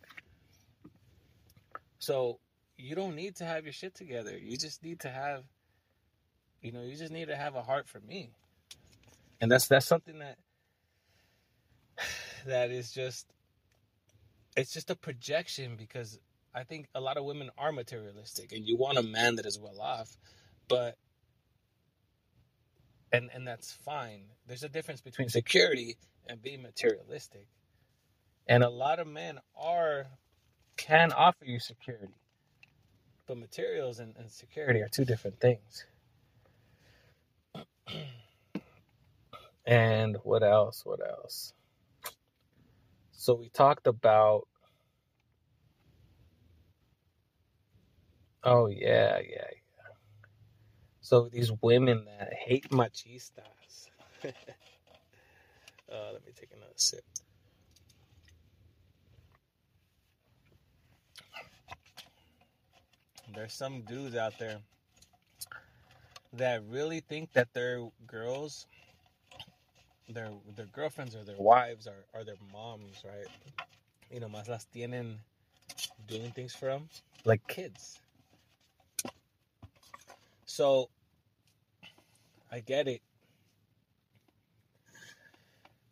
[1.99, 2.39] So
[2.77, 4.37] you don't need to have your shit together.
[4.39, 5.45] You just need to have,
[6.63, 8.31] you know, you just need to have a heart for me
[9.41, 10.39] and that's that's something that
[12.47, 13.27] that is just
[14.57, 16.19] it's just a projection because
[16.55, 19.59] I think a lot of women are materialistic and you want a man that is
[19.59, 20.17] well off,
[20.69, 20.97] but
[23.13, 24.25] and and that's fine.
[24.47, 27.47] There's a difference between security and being materialistic.
[28.51, 30.07] And a lot of men are
[30.79, 32.15] can offer you security.
[33.27, 35.85] But materials and, and security are two different things.
[39.67, 40.83] and what else?
[40.87, 41.53] What else?
[43.13, 44.49] So we talked about.
[48.45, 49.85] Oh, yeah, yeah, yeah.
[51.01, 53.89] So these women that hate machistas.
[54.25, 54.31] uh,
[56.13, 57.05] let me take another sip.
[63.35, 64.59] There's some dudes out there
[66.33, 68.67] that really think that their girls,
[70.09, 73.29] their their girlfriends or their wives are, are their moms, right?
[74.11, 75.17] You know, más las tienen
[76.07, 76.89] doing things for them
[77.25, 78.01] like kids.
[80.47, 80.89] So
[82.51, 83.03] I get it.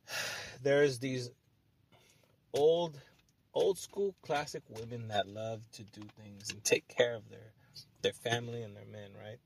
[0.63, 1.31] There's these
[2.55, 2.99] old
[3.57, 7.53] old school classic women that love to do things and take care of their
[8.03, 9.39] their family and their men, right?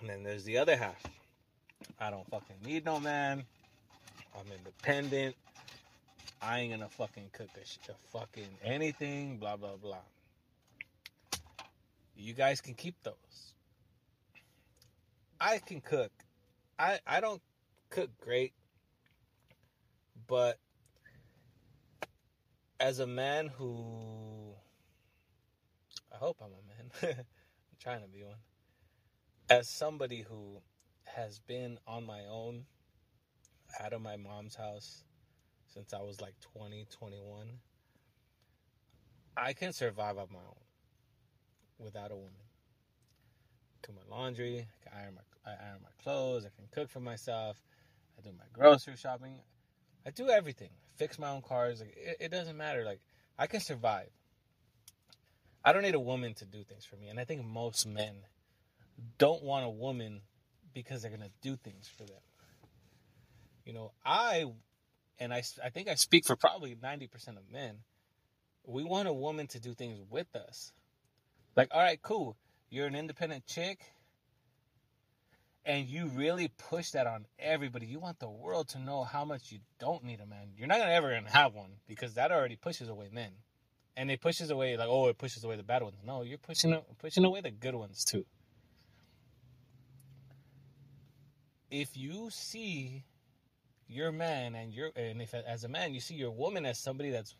[0.00, 1.02] And then there's the other half.
[2.00, 3.44] I don't fucking need no man.
[4.34, 5.34] I'm independent.
[6.40, 9.98] I ain't gonna fucking cook a, sh- a fucking anything, blah blah blah.
[12.16, 13.54] You guys can keep those.
[15.40, 16.12] I can cook.
[16.78, 17.42] I I don't
[17.90, 18.52] cook great,
[20.28, 20.58] but
[22.82, 24.54] as a man who
[26.12, 27.14] I hope I'm a man.
[27.18, 28.34] I'm trying to be one.
[29.48, 30.60] As somebody who
[31.04, 32.64] has been on my own
[33.80, 35.04] out of my mom's house
[35.72, 37.46] since I was like 20, 21,
[39.36, 40.64] I can survive on my own
[41.78, 42.32] without a woman.
[43.86, 47.00] Do my laundry, I can iron my, I iron my clothes, I can cook for
[47.00, 47.62] myself,
[48.18, 49.40] I do my grocery shopping,
[50.06, 50.70] I do everything.
[50.96, 51.80] Fix my own cars.
[51.80, 52.84] Like it, it doesn't matter.
[52.84, 53.00] Like
[53.38, 54.10] I can survive.
[55.64, 57.08] I don't need a woman to do things for me.
[57.08, 58.14] And I think most men
[59.18, 60.22] don't want a woman
[60.74, 62.20] because they're gonna do things for them.
[63.64, 64.46] You know, I
[65.18, 67.76] and I, I think I speak for probably 90% of men.
[68.64, 70.72] We want a woman to do things with us.
[71.54, 72.36] Like, all right, cool.
[72.70, 73.78] You're an independent chick
[75.64, 77.86] and you really push that on everybody.
[77.86, 80.48] You want the world to know how much you don't need a man.
[80.56, 83.30] You're not gonna ever gonna have one because that already pushes away men,
[83.96, 85.96] and it pushes away like oh it pushes away the bad ones.
[86.04, 88.24] No, you're pushing pushing away the good ones too.
[91.70, 93.04] If you see
[93.88, 97.10] your man and your and if as a man you see your woman as somebody
[97.10, 97.36] that's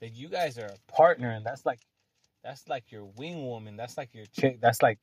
[0.00, 1.80] that you guys are a partner and that's like
[2.42, 3.76] that's like your wing woman.
[3.76, 4.60] That's like your chick.
[4.60, 4.98] That's like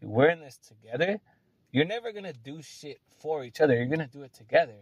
[0.00, 1.18] we're in this together
[1.72, 3.74] you're never gonna do shit for each other.
[3.74, 4.78] You're gonna do it together.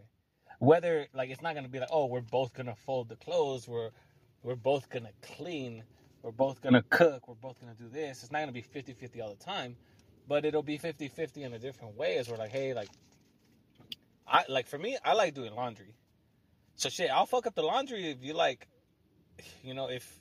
[0.59, 3.91] Whether like it's not gonna be like, oh, we're both gonna fold the clothes, we're
[4.43, 5.83] we're both gonna clean,
[6.23, 8.23] we're both gonna cook, we're both gonna do this.
[8.23, 9.77] It's not gonna be 50-50 all the time,
[10.29, 12.89] but it'll be 50-50 in a different way as we're like, hey, like
[14.27, 15.95] I like for me, I like doing laundry.
[16.77, 18.69] So shit, I'll fuck up the laundry if you like
[19.63, 20.21] you know, if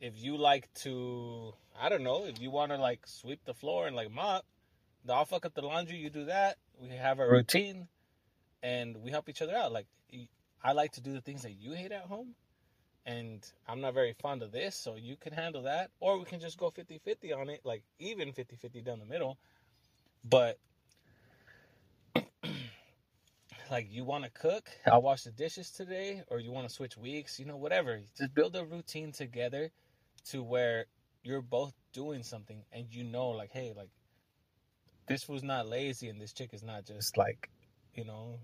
[0.00, 3.96] if you like to I don't know, if you wanna like sweep the floor and
[3.96, 4.44] like mop,
[5.08, 6.58] I'll fuck up the laundry, you do that.
[6.80, 7.88] We have a routine,
[8.62, 9.72] and we help each other out.
[9.72, 9.86] Like
[10.62, 12.34] I like to do the things that you hate at home,
[13.04, 16.40] and I'm not very fond of this, so you can handle that, or we can
[16.40, 19.38] just go 50-50 on it, like even 50-50 down the middle.
[20.24, 20.58] But
[23.70, 26.96] like you want to cook, I'll wash the dishes today, or you want to switch
[26.96, 28.00] weeks, you know, whatever.
[28.16, 29.70] Just build a routine together
[30.26, 30.86] to where
[31.24, 33.90] you're both doing something and you know like hey like
[35.06, 37.50] this was not lazy and this chick is not just like,
[37.94, 38.38] you know,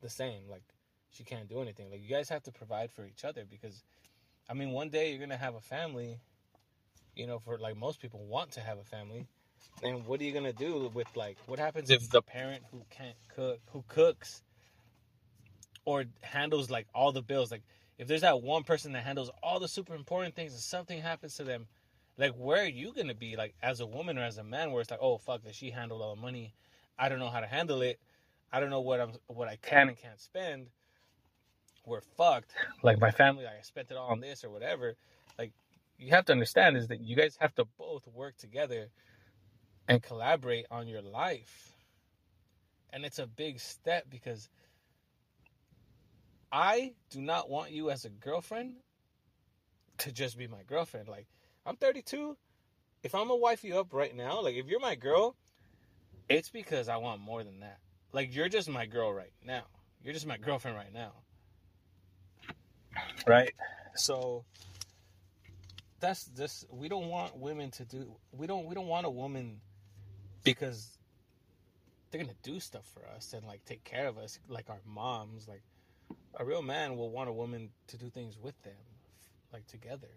[0.00, 0.42] the same.
[0.50, 0.62] Like
[1.10, 1.90] she can't do anything.
[1.90, 3.82] Like you guys have to provide for each other because
[4.48, 6.18] I mean one day you're gonna have a family,
[7.14, 9.26] you know, for like most people want to have a family.
[9.82, 13.16] And what are you gonna do with like what happens if the parent who can't
[13.34, 14.42] cook who cooks
[15.84, 17.62] or handles like all the bills, like
[17.98, 21.36] if there's that one person that handles all the super important things and something happens
[21.36, 21.66] to them,
[22.18, 24.80] like where are you gonna be like as a woman or as a man where
[24.80, 26.54] it's like oh fuck that she handled all the money.
[26.98, 27.98] I don't know how to handle it.
[28.52, 30.66] I don't know what i'm what i can and can't spend.
[31.86, 32.52] We're fucked.
[32.82, 34.94] Like my family like, i spent it all on this or whatever.
[35.38, 35.52] Like
[35.98, 38.88] you have to understand is that you guys have to both work together
[39.88, 41.72] and collaborate on your life.
[42.92, 44.48] And it's a big step because
[46.52, 48.74] i do not want you as a girlfriend
[49.98, 51.08] to just be my girlfriend.
[51.08, 51.26] Like
[51.64, 52.36] I'm 32.
[53.02, 55.36] If I'm gonna wife you up right now, like if you're my girl,
[56.28, 57.78] it's because I want more than that.
[58.12, 59.62] Like you're just my girl right now.
[60.04, 61.12] You're just my girlfriend right now.
[63.26, 63.52] Right?
[63.94, 64.44] So
[66.00, 69.60] that's this we don't want women to do we don't we don't want a woman
[70.42, 70.98] because
[72.10, 75.46] they're gonna do stuff for us and like take care of us like our moms
[75.46, 75.62] like
[76.40, 78.74] a real man will want a woman to do things with them
[79.52, 80.08] like together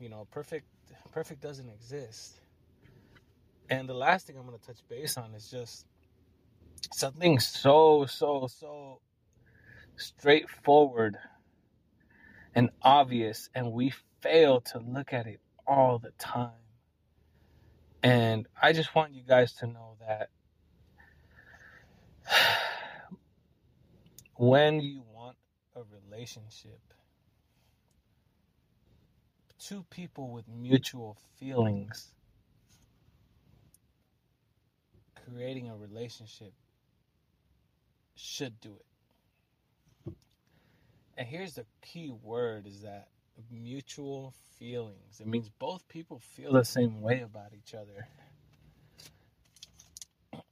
[0.00, 0.66] You know, perfect
[1.12, 2.40] perfect doesn't exist.
[3.68, 5.84] And the last thing I'm going to touch base on is just
[6.92, 9.00] something so so so
[9.96, 11.18] straightforward
[12.54, 16.52] and obvious and we fail to look at it all the time.
[18.02, 20.30] And I just want you guys to know that
[24.36, 25.36] when you want
[25.76, 26.80] a relationship,
[29.60, 32.14] two people with mutual feelings
[35.26, 36.52] creating a relationship
[38.16, 38.86] should do it.
[41.18, 43.08] And here's the key word is that
[43.50, 45.20] mutual feelings.
[45.20, 48.08] It means both people feel the same way about each other.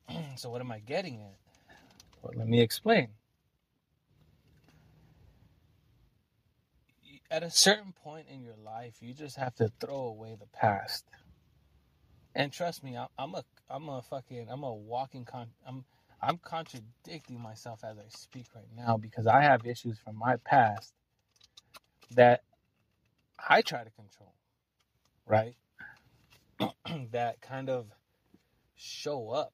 [0.37, 1.37] so what am I getting at?
[2.23, 3.09] Well, let me explain.
[7.31, 11.05] At a certain point in your life, you just have to throw away the past.
[12.35, 15.85] And trust me, I'm a I'm a fucking I'm a walking con I'm
[16.23, 20.95] I'm contradicting myself as I speak right now because I have issues from my past
[22.14, 22.43] that
[23.49, 24.35] I try to control,
[25.27, 25.55] right?
[27.12, 27.87] that kind of
[28.75, 29.53] show up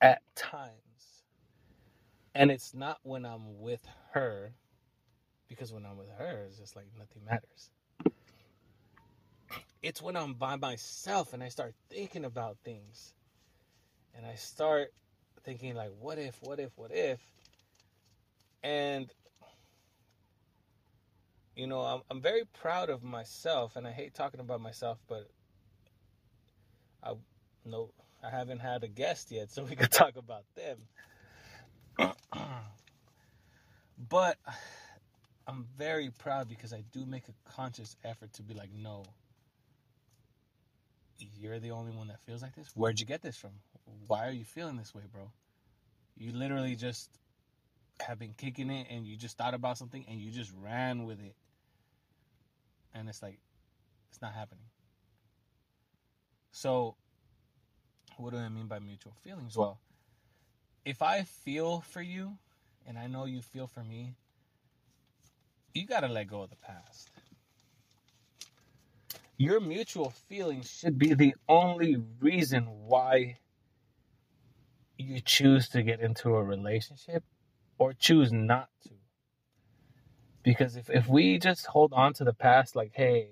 [0.00, 0.72] at times.
[2.34, 3.80] And it's not when I'm with
[4.12, 4.52] her,
[5.48, 7.70] because when I'm with her, it's just like nothing matters.
[9.82, 13.12] It's when I'm by myself and I start thinking about things.
[14.14, 14.92] And I start
[15.44, 17.20] thinking, like, what if, what if, what if?
[18.62, 19.10] And
[21.56, 25.28] you know, I'm, I'm very proud of myself, and I hate talking about myself, but
[27.02, 27.14] I
[27.64, 27.90] no,
[28.22, 30.78] I haven't had a guest yet, so we could talk about them.
[34.08, 34.36] but
[35.46, 39.04] I'm very proud because I do make a conscious effort to be like, no,
[41.38, 42.70] you're the only one that feels like this.
[42.74, 43.50] Where'd you get this from?
[44.06, 45.30] Why are you feeling this way, bro?
[46.16, 47.10] You literally just
[48.00, 51.20] have been kicking it and you just thought about something and you just ran with
[51.20, 51.34] it
[52.96, 53.38] and it's like
[54.10, 54.64] it's not happening.
[56.50, 56.96] So,
[58.16, 59.56] what do I mean by mutual feelings?
[59.56, 59.78] Well,
[60.84, 62.38] if I feel for you
[62.86, 64.14] and I know you feel for me,
[65.76, 67.10] you got to let go of the past.
[69.36, 73.38] Your mutual feelings should be the only reason why
[74.96, 77.22] you choose to get into a relationship
[77.78, 78.90] or choose not to.
[80.42, 83.28] Because if, if we just hold on to the past, like, hey,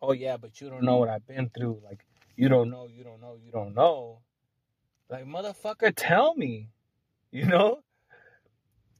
[0.00, 3.04] oh yeah, but you don't know what I've been through, like, you don't know, you
[3.04, 4.20] don't know, you don't know.
[5.10, 6.70] Like, motherfucker, tell me,
[7.30, 7.82] you know?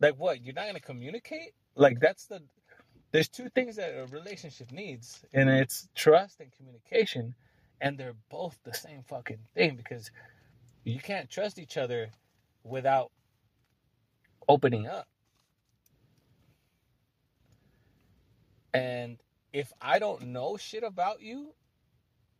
[0.00, 0.44] Like, what?
[0.44, 1.54] You're not gonna communicate?
[1.76, 2.42] Like, that's the.
[3.12, 7.34] There's two things that a relationship needs, and it's trust and communication,
[7.80, 10.10] and they're both the same fucking thing because
[10.84, 12.10] you can't trust each other
[12.64, 13.10] without
[14.48, 15.08] opening up.
[18.72, 19.18] And
[19.52, 21.54] if I don't know shit about you,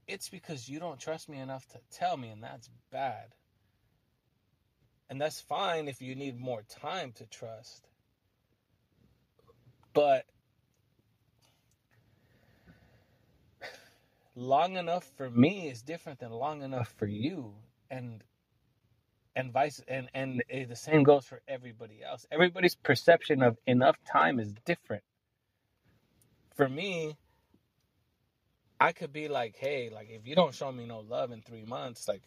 [0.07, 3.35] it's because you don't trust me enough to tell me, and that's bad.
[5.09, 7.90] And that's fine if you need more time to trust.
[9.95, 10.27] But
[14.37, 17.55] long enough for me is different than long enough for you.
[17.91, 18.25] And
[19.37, 22.27] and vice and and the same goes for everybody else.
[22.33, 25.03] Everybody's perception of enough time is different
[26.57, 27.17] for me,
[28.81, 31.65] I could be like, hey, like if you don't show me no love in three
[31.65, 32.23] months, like,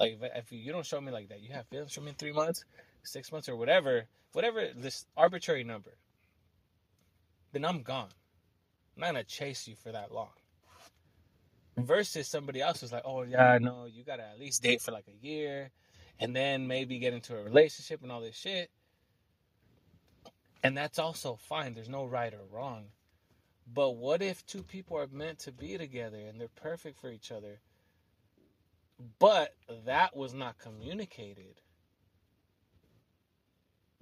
[0.00, 2.14] like if, if you don't show me like that, you have feelings for me in
[2.16, 2.64] three months,
[3.04, 5.92] six months, or whatever, whatever this arbitrary number,
[7.52, 8.08] then I'm gone.
[8.96, 10.30] I'm not gonna chase you for that long.
[11.78, 15.06] Versus somebody else is like, oh yeah, no, you gotta at least date for like
[15.08, 15.70] a year,
[16.20, 18.70] and then maybe get into a relationship and all this shit.
[20.62, 21.74] And that's also fine.
[21.74, 22.86] There's no right or wrong.
[23.72, 27.32] But what if two people are meant to be together and they're perfect for each
[27.32, 27.60] other?
[29.18, 29.54] But
[29.86, 31.60] that was not communicated.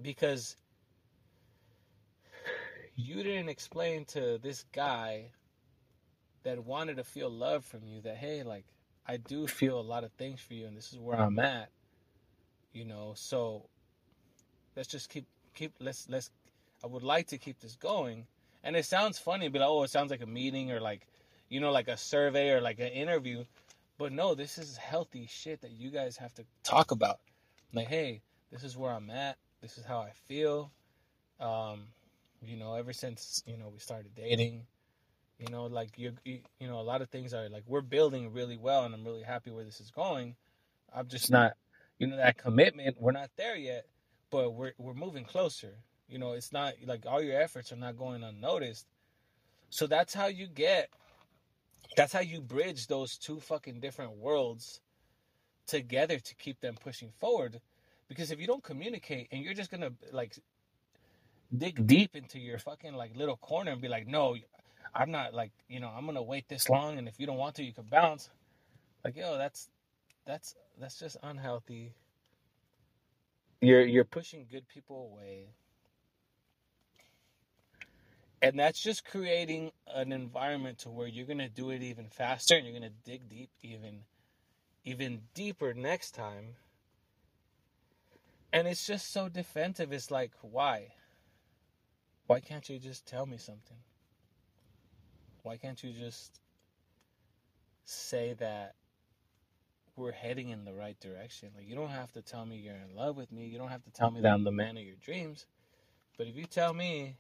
[0.01, 0.57] Because
[3.01, 5.31] you didn't explain to this guy
[6.43, 8.65] that wanted to feel love from you that, hey, like,
[9.07, 11.71] I do feel a lot of things for you and this is where I'm at.
[12.73, 13.67] You know, so
[14.77, 16.31] let's just keep keep let's let's
[16.85, 18.27] I would like to keep this going
[18.63, 21.07] and it sounds funny, but oh, it sounds like a meeting or like,
[21.49, 23.45] you know, like a survey or like an interview.
[23.99, 27.21] But no, this is healthy shit that you guys have to talk about.
[27.73, 29.37] Like, hey, this is where I'm at.
[29.61, 30.71] This is how I feel.
[31.39, 31.89] Um,
[32.43, 34.67] you know, ever since you know we started dating,
[35.39, 38.57] You know, like you, you, know, a lot of things are like we're building really
[38.59, 40.37] well, and I'm really happy where this is going.
[40.95, 41.55] I'm just not,
[41.99, 42.97] you know, that commitment.
[43.01, 43.87] We're not there yet,
[44.31, 45.75] but we're we're moving closer.
[46.09, 48.87] You know, it's not like all your efforts are not going unnoticed.
[49.71, 50.91] So that's how you get.
[51.97, 54.81] That's how you bridge those two fucking different worlds
[55.67, 57.61] together to keep them pushing forward.
[58.09, 60.37] Because if you don't communicate and you're just gonna like
[61.57, 64.37] dig deep into your fucking like little corner and be like, no,
[64.95, 67.57] I'm not like, you know, I'm gonna wait this long and if you don't want
[67.57, 68.31] to you can bounce.
[69.05, 69.69] Like, yo, that's
[70.27, 71.95] that's that's just unhealthy.
[73.61, 75.49] You're you're pushing good people away.
[78.43, 82.67] And that's just creating an environment to where you're gonna do it even faster and
[82.67, 84.01] you're gonna dig deep even
[84.85, 86.57] even deeper next time.
[88.53, 89.93] And it's just so defensive.
[89.93, 90.89] It's like, why?
[92.31, 93.77] Why can't you just tell me something?
[95.43, 96.39] Why can't you just
[97.85, 98.77] say that
[99.97, 101.49] we're heading in the right direction?
[101.57, 103.47] Like, you don't have to tell me you're in love with me.
[103.47, 105.45] You don't have to tell me that I'm the man of your dreams.
[106.17, 107.17] But if you tell me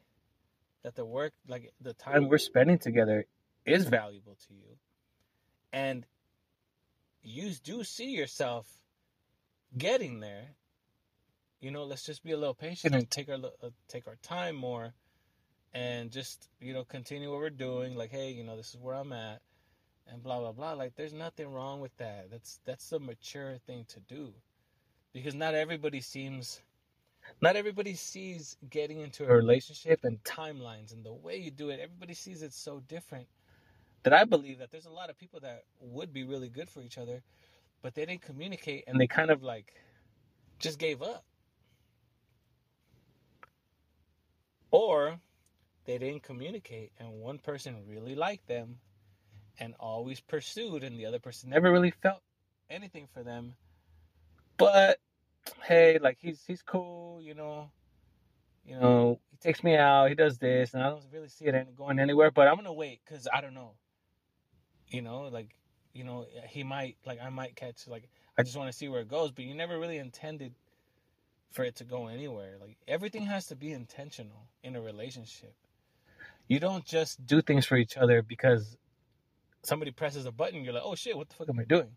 [0.84, 3.26] that the work, like the time we're spending together,
[3.66, 4.76] is valuable to you,
[5.72, 6.06] and
[7.24, 8.68] you do see yourself
[9.76, 10.50] getting there,
[11.61, 14.54] you know, let's just be a little patient and take our uh, take our time
[14.54, 14.94] more
[15.75, 18.95] and just you know continue what we're doing like hey you know this is where
[18.97, 19.41] i'm at
[20.11, 20.73] and blah blah blah.
[20.73, 22.31] Like there's nothing wrong with that.
[22.31, 24.33] That's that's the mature thing to do.
[25.12, 26.62] Because not everybody seems
[27.43, 31.81] not everybody sees getting into a relationship and timelines and the way you do it.
[31.81, 33.29] Everybody sees it so different
[34.03, 36.83] that i believe that there's a lot of people that would be really good for
[36.83, 37.23] each other
[37.83, 39.75] but they didn't communicate and they kind of like
[40.59, 41.25] just gave up.
[44.71, 45.18] Or
[45.99, 48.78] they didn't communicate and one person really liked them
[49.59, 52.22] and always pursued and the other person never really felt
[52.70, 53.55] anything for them.
[54.57, 54.99] But
[55.64, 57.70] hey like he's he's cool you know.
[58.64, 61.76] You know he takes me out he does this and i don't really see it
[61.76, 63.72] going anywhere but i'm gonna wait because i don't know.
[64.88, 65.57] You know like
[65.93, 69.01] you know he might like i might catch like i just want to see where
[69.01, 70.55] it goes but you never really intended
[71.51, 72.59] for it to go anywhere.
[72.61, 75.55] Like everything has to be intentional in a relationship
[76.51, 78.76] you don't just do things for each other because
[79.62, 81.92] somebody presses a button, you're like, oh shit, what the fuck am I doing?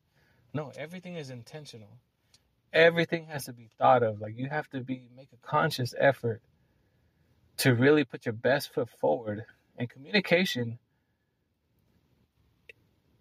[0.54, 1.97] No, everything is intentional.
[2.72, 4.22] Everything has to be thought of.
[4.22, 6.43] Like you have to be make a conscious effort
[7.58, 9.43] to really put your best foot forward.
[9.76, 10.78] And communication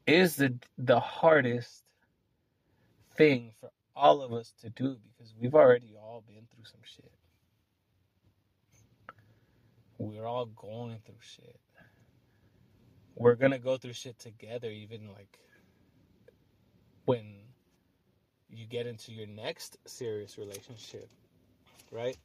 [0.07, 1.83] is the the hardest
[3.17, 7.11] thing for all of us to do because we've already all been through some shit.
[10.03, 11.61] We're all going through shit.
[13.15, 15.39] We're gonna go through shit together, even like
[17.05, 17.37] when
[18.51, 21.09] you get into your next serious relationship,
[21.93, 22.17] right?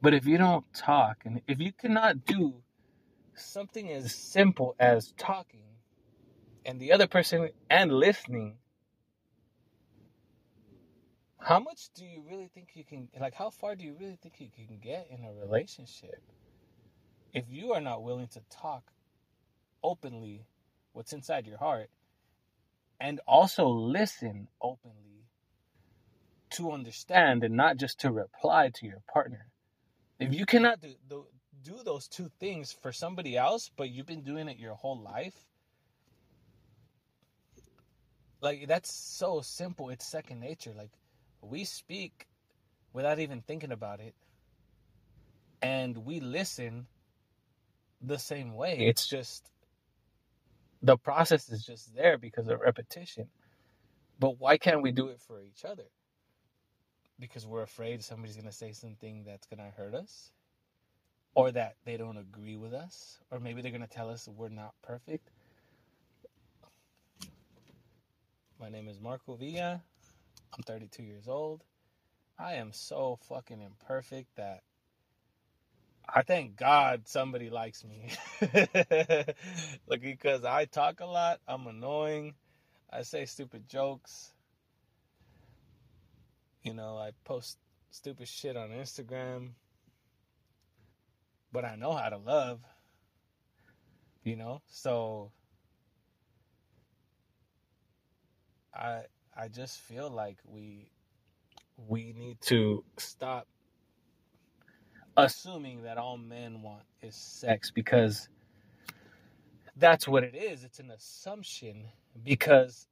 [0.00, 2.54] But if you don't talk, and if you cannot do
[3.34, 5.60] something as simple as talking,
[6.64, 8.56] and the other person and listening
[11.44, 14.34] how much do you really think you can like how far do you really think
[14.38, 16.22] you can get in a relationship
[17.34, 18.84] if you are not willing to talk
[19.82, 20.46] openly
[20.92, 21.88] what's inside your heart
[23.00, 25.26] and also listen openly
[26.50, 29.46] to understand and not just to reply to your partner?
[30.20, 31.26] If you cannot do, do,
[31.64, 35.34] do those two things for somebody else but you've been doing it your whole life
[38.42, 39.90] like that's so simple.
[39.90, 40.72] It's second nature.
[40.76, 40.90] Like
[41.42, 42.26] we speak
[42.92, 44.14] without even thinking about it.
[45.60, 46.86] And we listen
[48.00, 48.76] the same way.
[48.80, 49.50] It's just
[50.82, 53.28] the process is just there because of repetition.
[54.18, 55.84] But why can't we do it for each other?
[57.18, 60.32] Because we're afraid somebody's going to say something that's going to hurt us?
[61.34, 63.18] Or that they don't agree with us?
[63.30, 65.30] Or maybe they're going to tell us we're not perfect?
[68.60, 69.82] My name is marco villa
[70.54, 71.62] I'm 32 years old.
[72.38, 74.62] I am so fucking imperfect that
[76.08, 78.10] I thank God somebody likes me.
[79.86, 82.34] Look, because I talk a lot, I'm annoying,
[82.92, 84.32] I say stupid jokes.
[86.62, 87.58] You know, I post
[87.90, 89.50] stupid shit on Instagram.
[91.52, 92.60] But I know how to love.
[94.24, 94.62] You know?
[94.68, 95.32] So
[98.74, 99.02] I
[99.36, 100.90] I just feel like we
[101.88, 103.46] we need to stop
[105.16, 108.28] assuming that all men want is sex because
[109.76, 110.64] that's what it is.
[110.64, 111.84] It's an assumption
[112.24, 112.86] because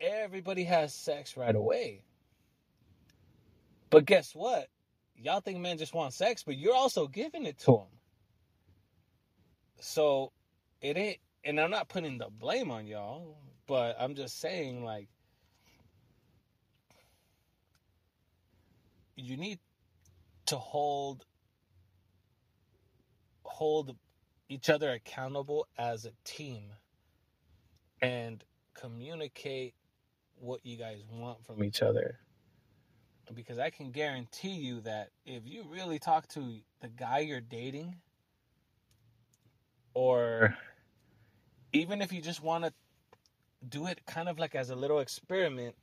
[0.00, 2.04] everybody has sex right away.
[3.90, 4.68] But guess what?
[5.16, 7.86] Y'all think men just want sex, but you're also giving it to them.
[9.80, 10.32] So
[10.80, 13.36] it ain't, and I'm not putting the blame on y'all,
[13.66, 15.08] but I'm just saying, like,
[19.16, 19.58] you need
[20.46, 21.24] to hold
[23.44, 23.96] hold
[24.48, 26.64] each other accountable as a team
[28.00, 28.44] and
[28.74, 29.74] communicate
[30.36, 32.18] what you guys want from each other.
[33.32, 37.96] Because I can guarantee you that if you really talk to the guy you're dating,
[39.94, 40.56] or
[41.72, 42.72] even if you just want to
[43.68, 45.76] do it kind of like as a little experiment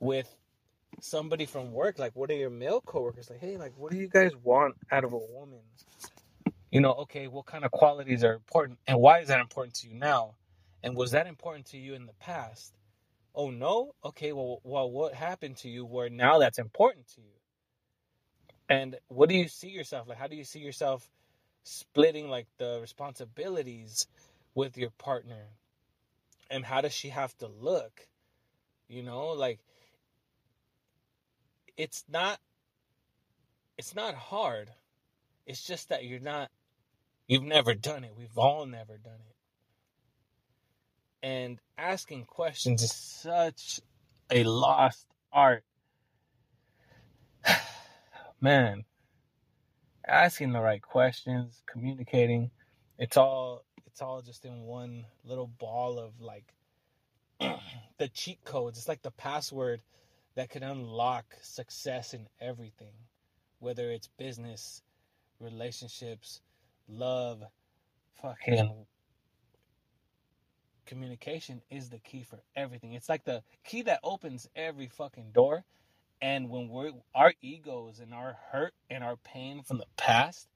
[0.00, 0.34] with
[1.00, 3.30] somebody from work, like what are your male coworkers?
[3.30, 5.60] Like, hey, like what do you guys want out of a woman?
[6.70, 9.88] You know, okay, what kind of qualities are important and why is that important to
[9.88, 10.34] you now?
[10.82, 12.74] And was that important to you in the past?
[13.34, 13.94] Oh no?
[14.04, 17.36] Okay, well well what happened to you where now that's important to you?
[18.68, 21.08] And what do you see yourself like how do you see yourself
[21.64, 24.06] splitting like the responsibilities
[24.54, 25.46] with your partner?
[26.50, 28.08] And how does she have to look?
[28.88, 29.60] You know, like
[31.78, 32.38] it's not
[33.78, 34.70] it's not hard.
[35.46, 36.50] It's just that you're not
[37.28, 38.12] you've never done it.
[38.18, 39.36] We've all never done it.
[41.26, 43.80] And asking questions is such
[44.30, 45.64] a lost art.
[48.40, 48.84] Man,
[50.06, 52.50] asking the right questions, communicating,
[52.98, 56.52] it's all it's all just in one little ball of like
[57.98, 58.78] the cheat codes.
[58.78, 59.80] It's like the password
[60.38, 62.94] that could unlock success in everything,
[63.58, 64.82] whether it's business,
[65.40, 66.42] relationships,
[66.88, 67.42] love,
[68.22, 68.86] fucking
[70.86, 72.92] communication is the key for everything.
[72.92, 75.64] It's like the key that opens every fucking door.
[76.22, 80.46] And when we're our egos and our hurt and our pain from the past,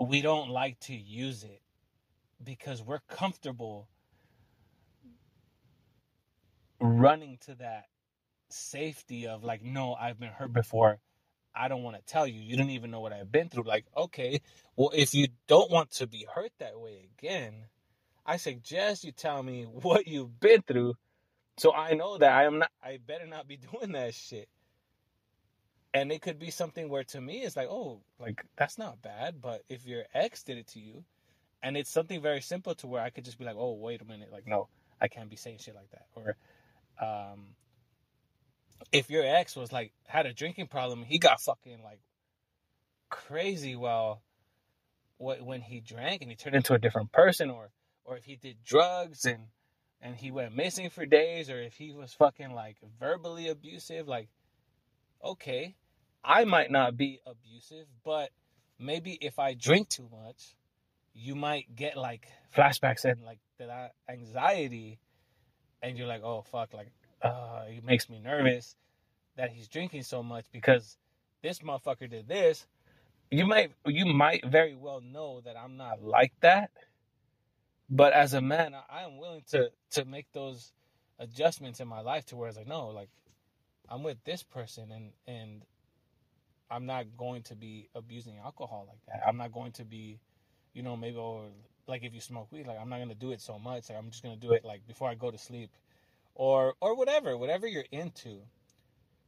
[0.00, 1.62] we don't like to use it
[2.42, 3.86] because we're comfortable
[6.80, 7.84] running to that
[8.52, 10.98] safety of like, no, I've been hurt before.
[11.54, 12.40] I don't want to tell you.
[12.40, 13.64] You don't even know what I've been through.
[13.64, 14.40] Like, okay,
[14.76, 17.64] well, if you don't want to be hurt that way again,
[18.24, 20.94] I suggest you tell me what you've been through
[21.60, 24.48] so I know that I am not I better not be doing that shit.
[25.92, 29.42] And it could be something where to me it's like, oh, like that's not bad,
[29.42, 31.04] but if your ex did it to you
[31.62, 34.06] and it's something very simple to where I could just be like, oh, wait a
[34.06, 34.68] minute, like no,
[35.02, 36.06] I can't be saying shit like that.
[36.14, 36.36] Or
[36.98, 37.48] um
[38.92, 42.00] if your ex was like had a drinking problem, he got fucking like
[43.10, 44.22] crazy well
[45.18, 47.70] what when he drank and he turned into a different person or
[48.04, 49.46] or if he did drugs and
[50.00, 54.28] and he went missing for days or if he was fucking like verbally abusive like
[55.24, 55.76] okay
[56.24, 58.30] i might not be abusive but
[58.78, 60.56] maybe if i drink too much
[61.12, 62.26] you might get like
[62.56, 64.98] flashbacks and like that anxiety
[65.82, 66.92] and you're like oh fuck like
[67.22, 68.76] uh, it makes me nervous
[69.36, 70.98] that he's drinking so much because
[71.42, 72.66] this motherfucker did this.
[73.30, 76.70] You might you might very well know that I'm not like that.
[77.90, 80.72] But as a man, I am willing to to make those
[81.18, 83.10] adjustments in my life to where it's like, no, like
[83.88, 85.62] I'm with this person and and
[86.70, 89.26] I'm not going to be abusing alcohol like that.
[89.26, 90.20] I'm not going to be,
[90.74, 91.46] you know, maybe or
[91.86, 93.88] like if you smoke weed, like I'm not gonna do it so much.
[93.90, 95.70] Like I'm just gonna do it like before I go to sleep
[96.40, 98.40] or or whatever, whatever you're into.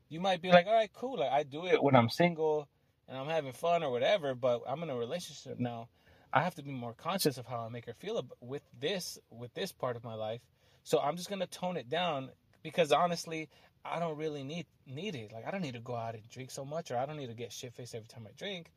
[0.08, 1.18] You might be like, all right, cool.
[1.18, 2.66] Like I do it when I'm single
[3.06, 5.88] and I'm having fun or whatever, but I'm in a relationship now.
[6.32, 9.52] I have to be more conscious of how I make her feel with this with
[9.52, 10.40] this part of my life.
[10.84, 12.30] So I'm just gonna tone it down
[12.62, 13.50] because honestly,
[13.84, 15.32] I don't really need need it.
[15.34, 17.28] Like I don't need to go out and drink so much, or I don't need
[17.28, 18.70] to get shit faced every time I drink.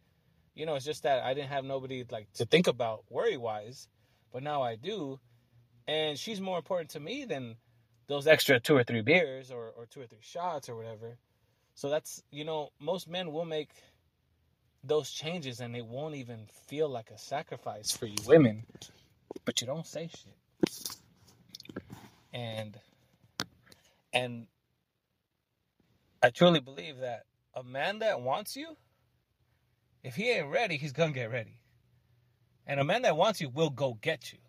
[0.55, 3.87] You know, it's just that I didn't have nobody like to think about worry wise,
[4.33, 5.21] but now I do,
[5.87, 7.55] and she's more important to me than
[8.07, 11.17] those extra two or three beers or, or two or three shots or whatever.
[11.75, 13.69] So that's, you know, most men will make
[14.83, 18.65] those changes and it won't even feel like a sacrifice for you women,
[19.45, 20.35] but you don't say shit.
[22.33, 22.77] And,
[24.13, 24.47] and
[26.21, 27.23] I truly believe that
[27.55, 28.77] a man that wants you,
[30.03, 31.59] if he ain't ready, he's gonna get ready.
[32.67, 34.39] And a man that wants you will go get you.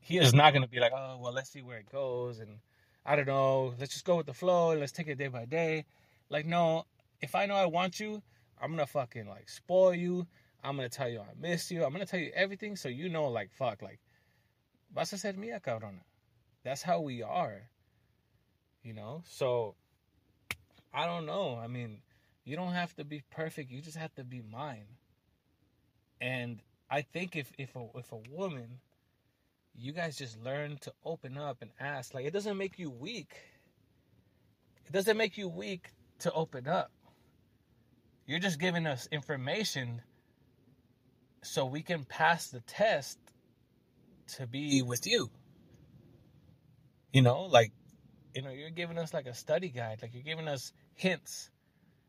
[0.00, 2.58] He is not gonna be like, oh, well, let's see where it goes and
[3.06, 5.44] I don't know, let's just go with the flow and let's take it day by
[5.44, 5.84] day.
[6.28, 6.86] Like, no,
[7.20, 8.20] if I know I want you,
[8.60, 10.26] I'm gonna fucking like spoil you.
[10.64, 11.84] I'm gonna tell you I miss you.
[11.84, 14.00] I'm gonna tell you everything so you know, like, fuck, like,
[14.92, 16.02] vas a ser mía, cabrona.
[16.64, 17.62] That's how we are.
[18.82, 19.22] You know?
[19.24, 19.76] So,
[20.92, 21.60] I don't know.
[21.62, 21.98] I mean,
[22.44, 23.70] you don't have to be perfect.
[23.70, 24.86] You just have to be mine.
[26.20, 28.80] And I think if if a if a woman,
[29.78, 33.36] you guys just learn to open up and ask, like, it doesn't make you weak.
[34.86, 36.90] It doesn't make you weak to open up.
[38.26, 40.02] You're just giving us information
[41.42, 43.18] so we can pass the test
[44.36, 45.30] to be with you.
[47.12, 47.72] You know, like,
[48.34, 51.50] you know, you're giving us like a study guide, like you're giving us hints.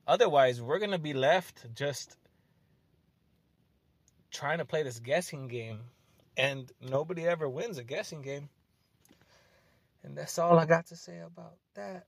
[0.08, 2.18] Otherwise, we're going to be left just
[4.32, 5.80] trying to play this guessing game,
[6.38, 8.50] and nobody ever wins a guessing game.
[10.04, 12.06] And that's all I got to say about that.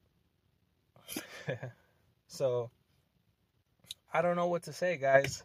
[2.28, 2.70] so,
[4.14, 5.44] I don't know what to say, guys.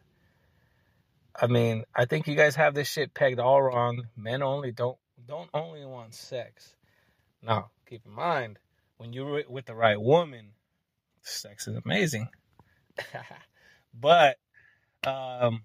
[1.35, 4.05] I mean, I think you guys have this shit pegged all wrong.
[4.16, 6.74] Men only don't don't only want sex.
[7.43, 8.59] Now, keep in mind,
[8.99, 10.51] when you're with the right woman,
[11.22, 12.28] sex is amazing.
[13.95, 14.37] but
[15.05, 15.62] um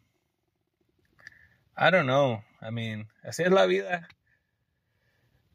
[1.81, 2.41] I don't know.
[2.61, 4.05] I mean, así es la vida.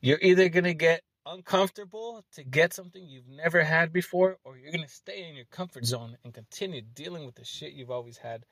[0.01, 4.72] You're either going to get uncomfortable to get something you've never had before, or you're
[4.72, 8.16] going to stay in your comfort zone and continue dealing with the shit you've always
[8.16, 8.47] had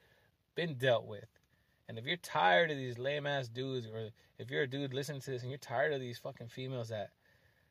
[0.55, 1.25] been dealt with.
[1.89, 5.23] And if you're tired of these lame ass dudes, or if you're a dude listening
[5.23, 7.09] to this and you're tired of these fucking females that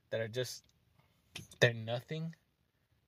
[0.09, 0.63] that are just
[1.59, 2.33] they're nothing,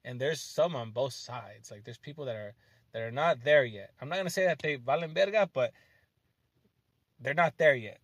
[0.05, 1.71] and there's some on both sides.
[1.71, 2.53] Like there's people that are
[2.93, 3.89] that are not there yet.
[3.99, 5.73] I'm not gonna say that they valen verga, but
[7.23, 7.99] they're not there yet.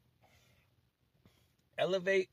[1.78, 2.30] Elevate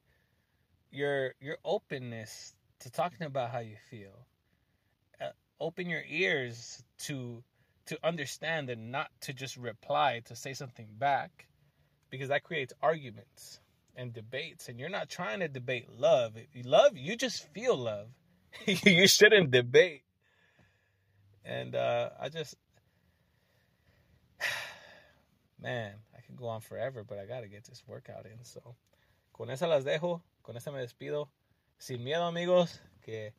[0.91, 4.27] your your openness to talking about how you feel.
[5.21, 5.31] Uh,
[5.61, 7.43] open your ears to
[7.87, 11.47] to understand and not to just reply to say something back
[12.11, 13.61] because that creates arguments
[13.95, 18.09] and debates and you're not trying to debate love love you just feel love
[18.67, 20.03] you shouldn't debate
[21.45, 22.57] and uh, i just
[25.63, 25.93] man
[26.37, 28.77] go on forever but i gotta get this workout in so.
[29.33, 31.29] Con esa las dejo con esa me despido.
[31.79, 33.35] Sin miedo amigos que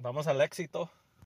[0.00, 0.90] vamos al éxito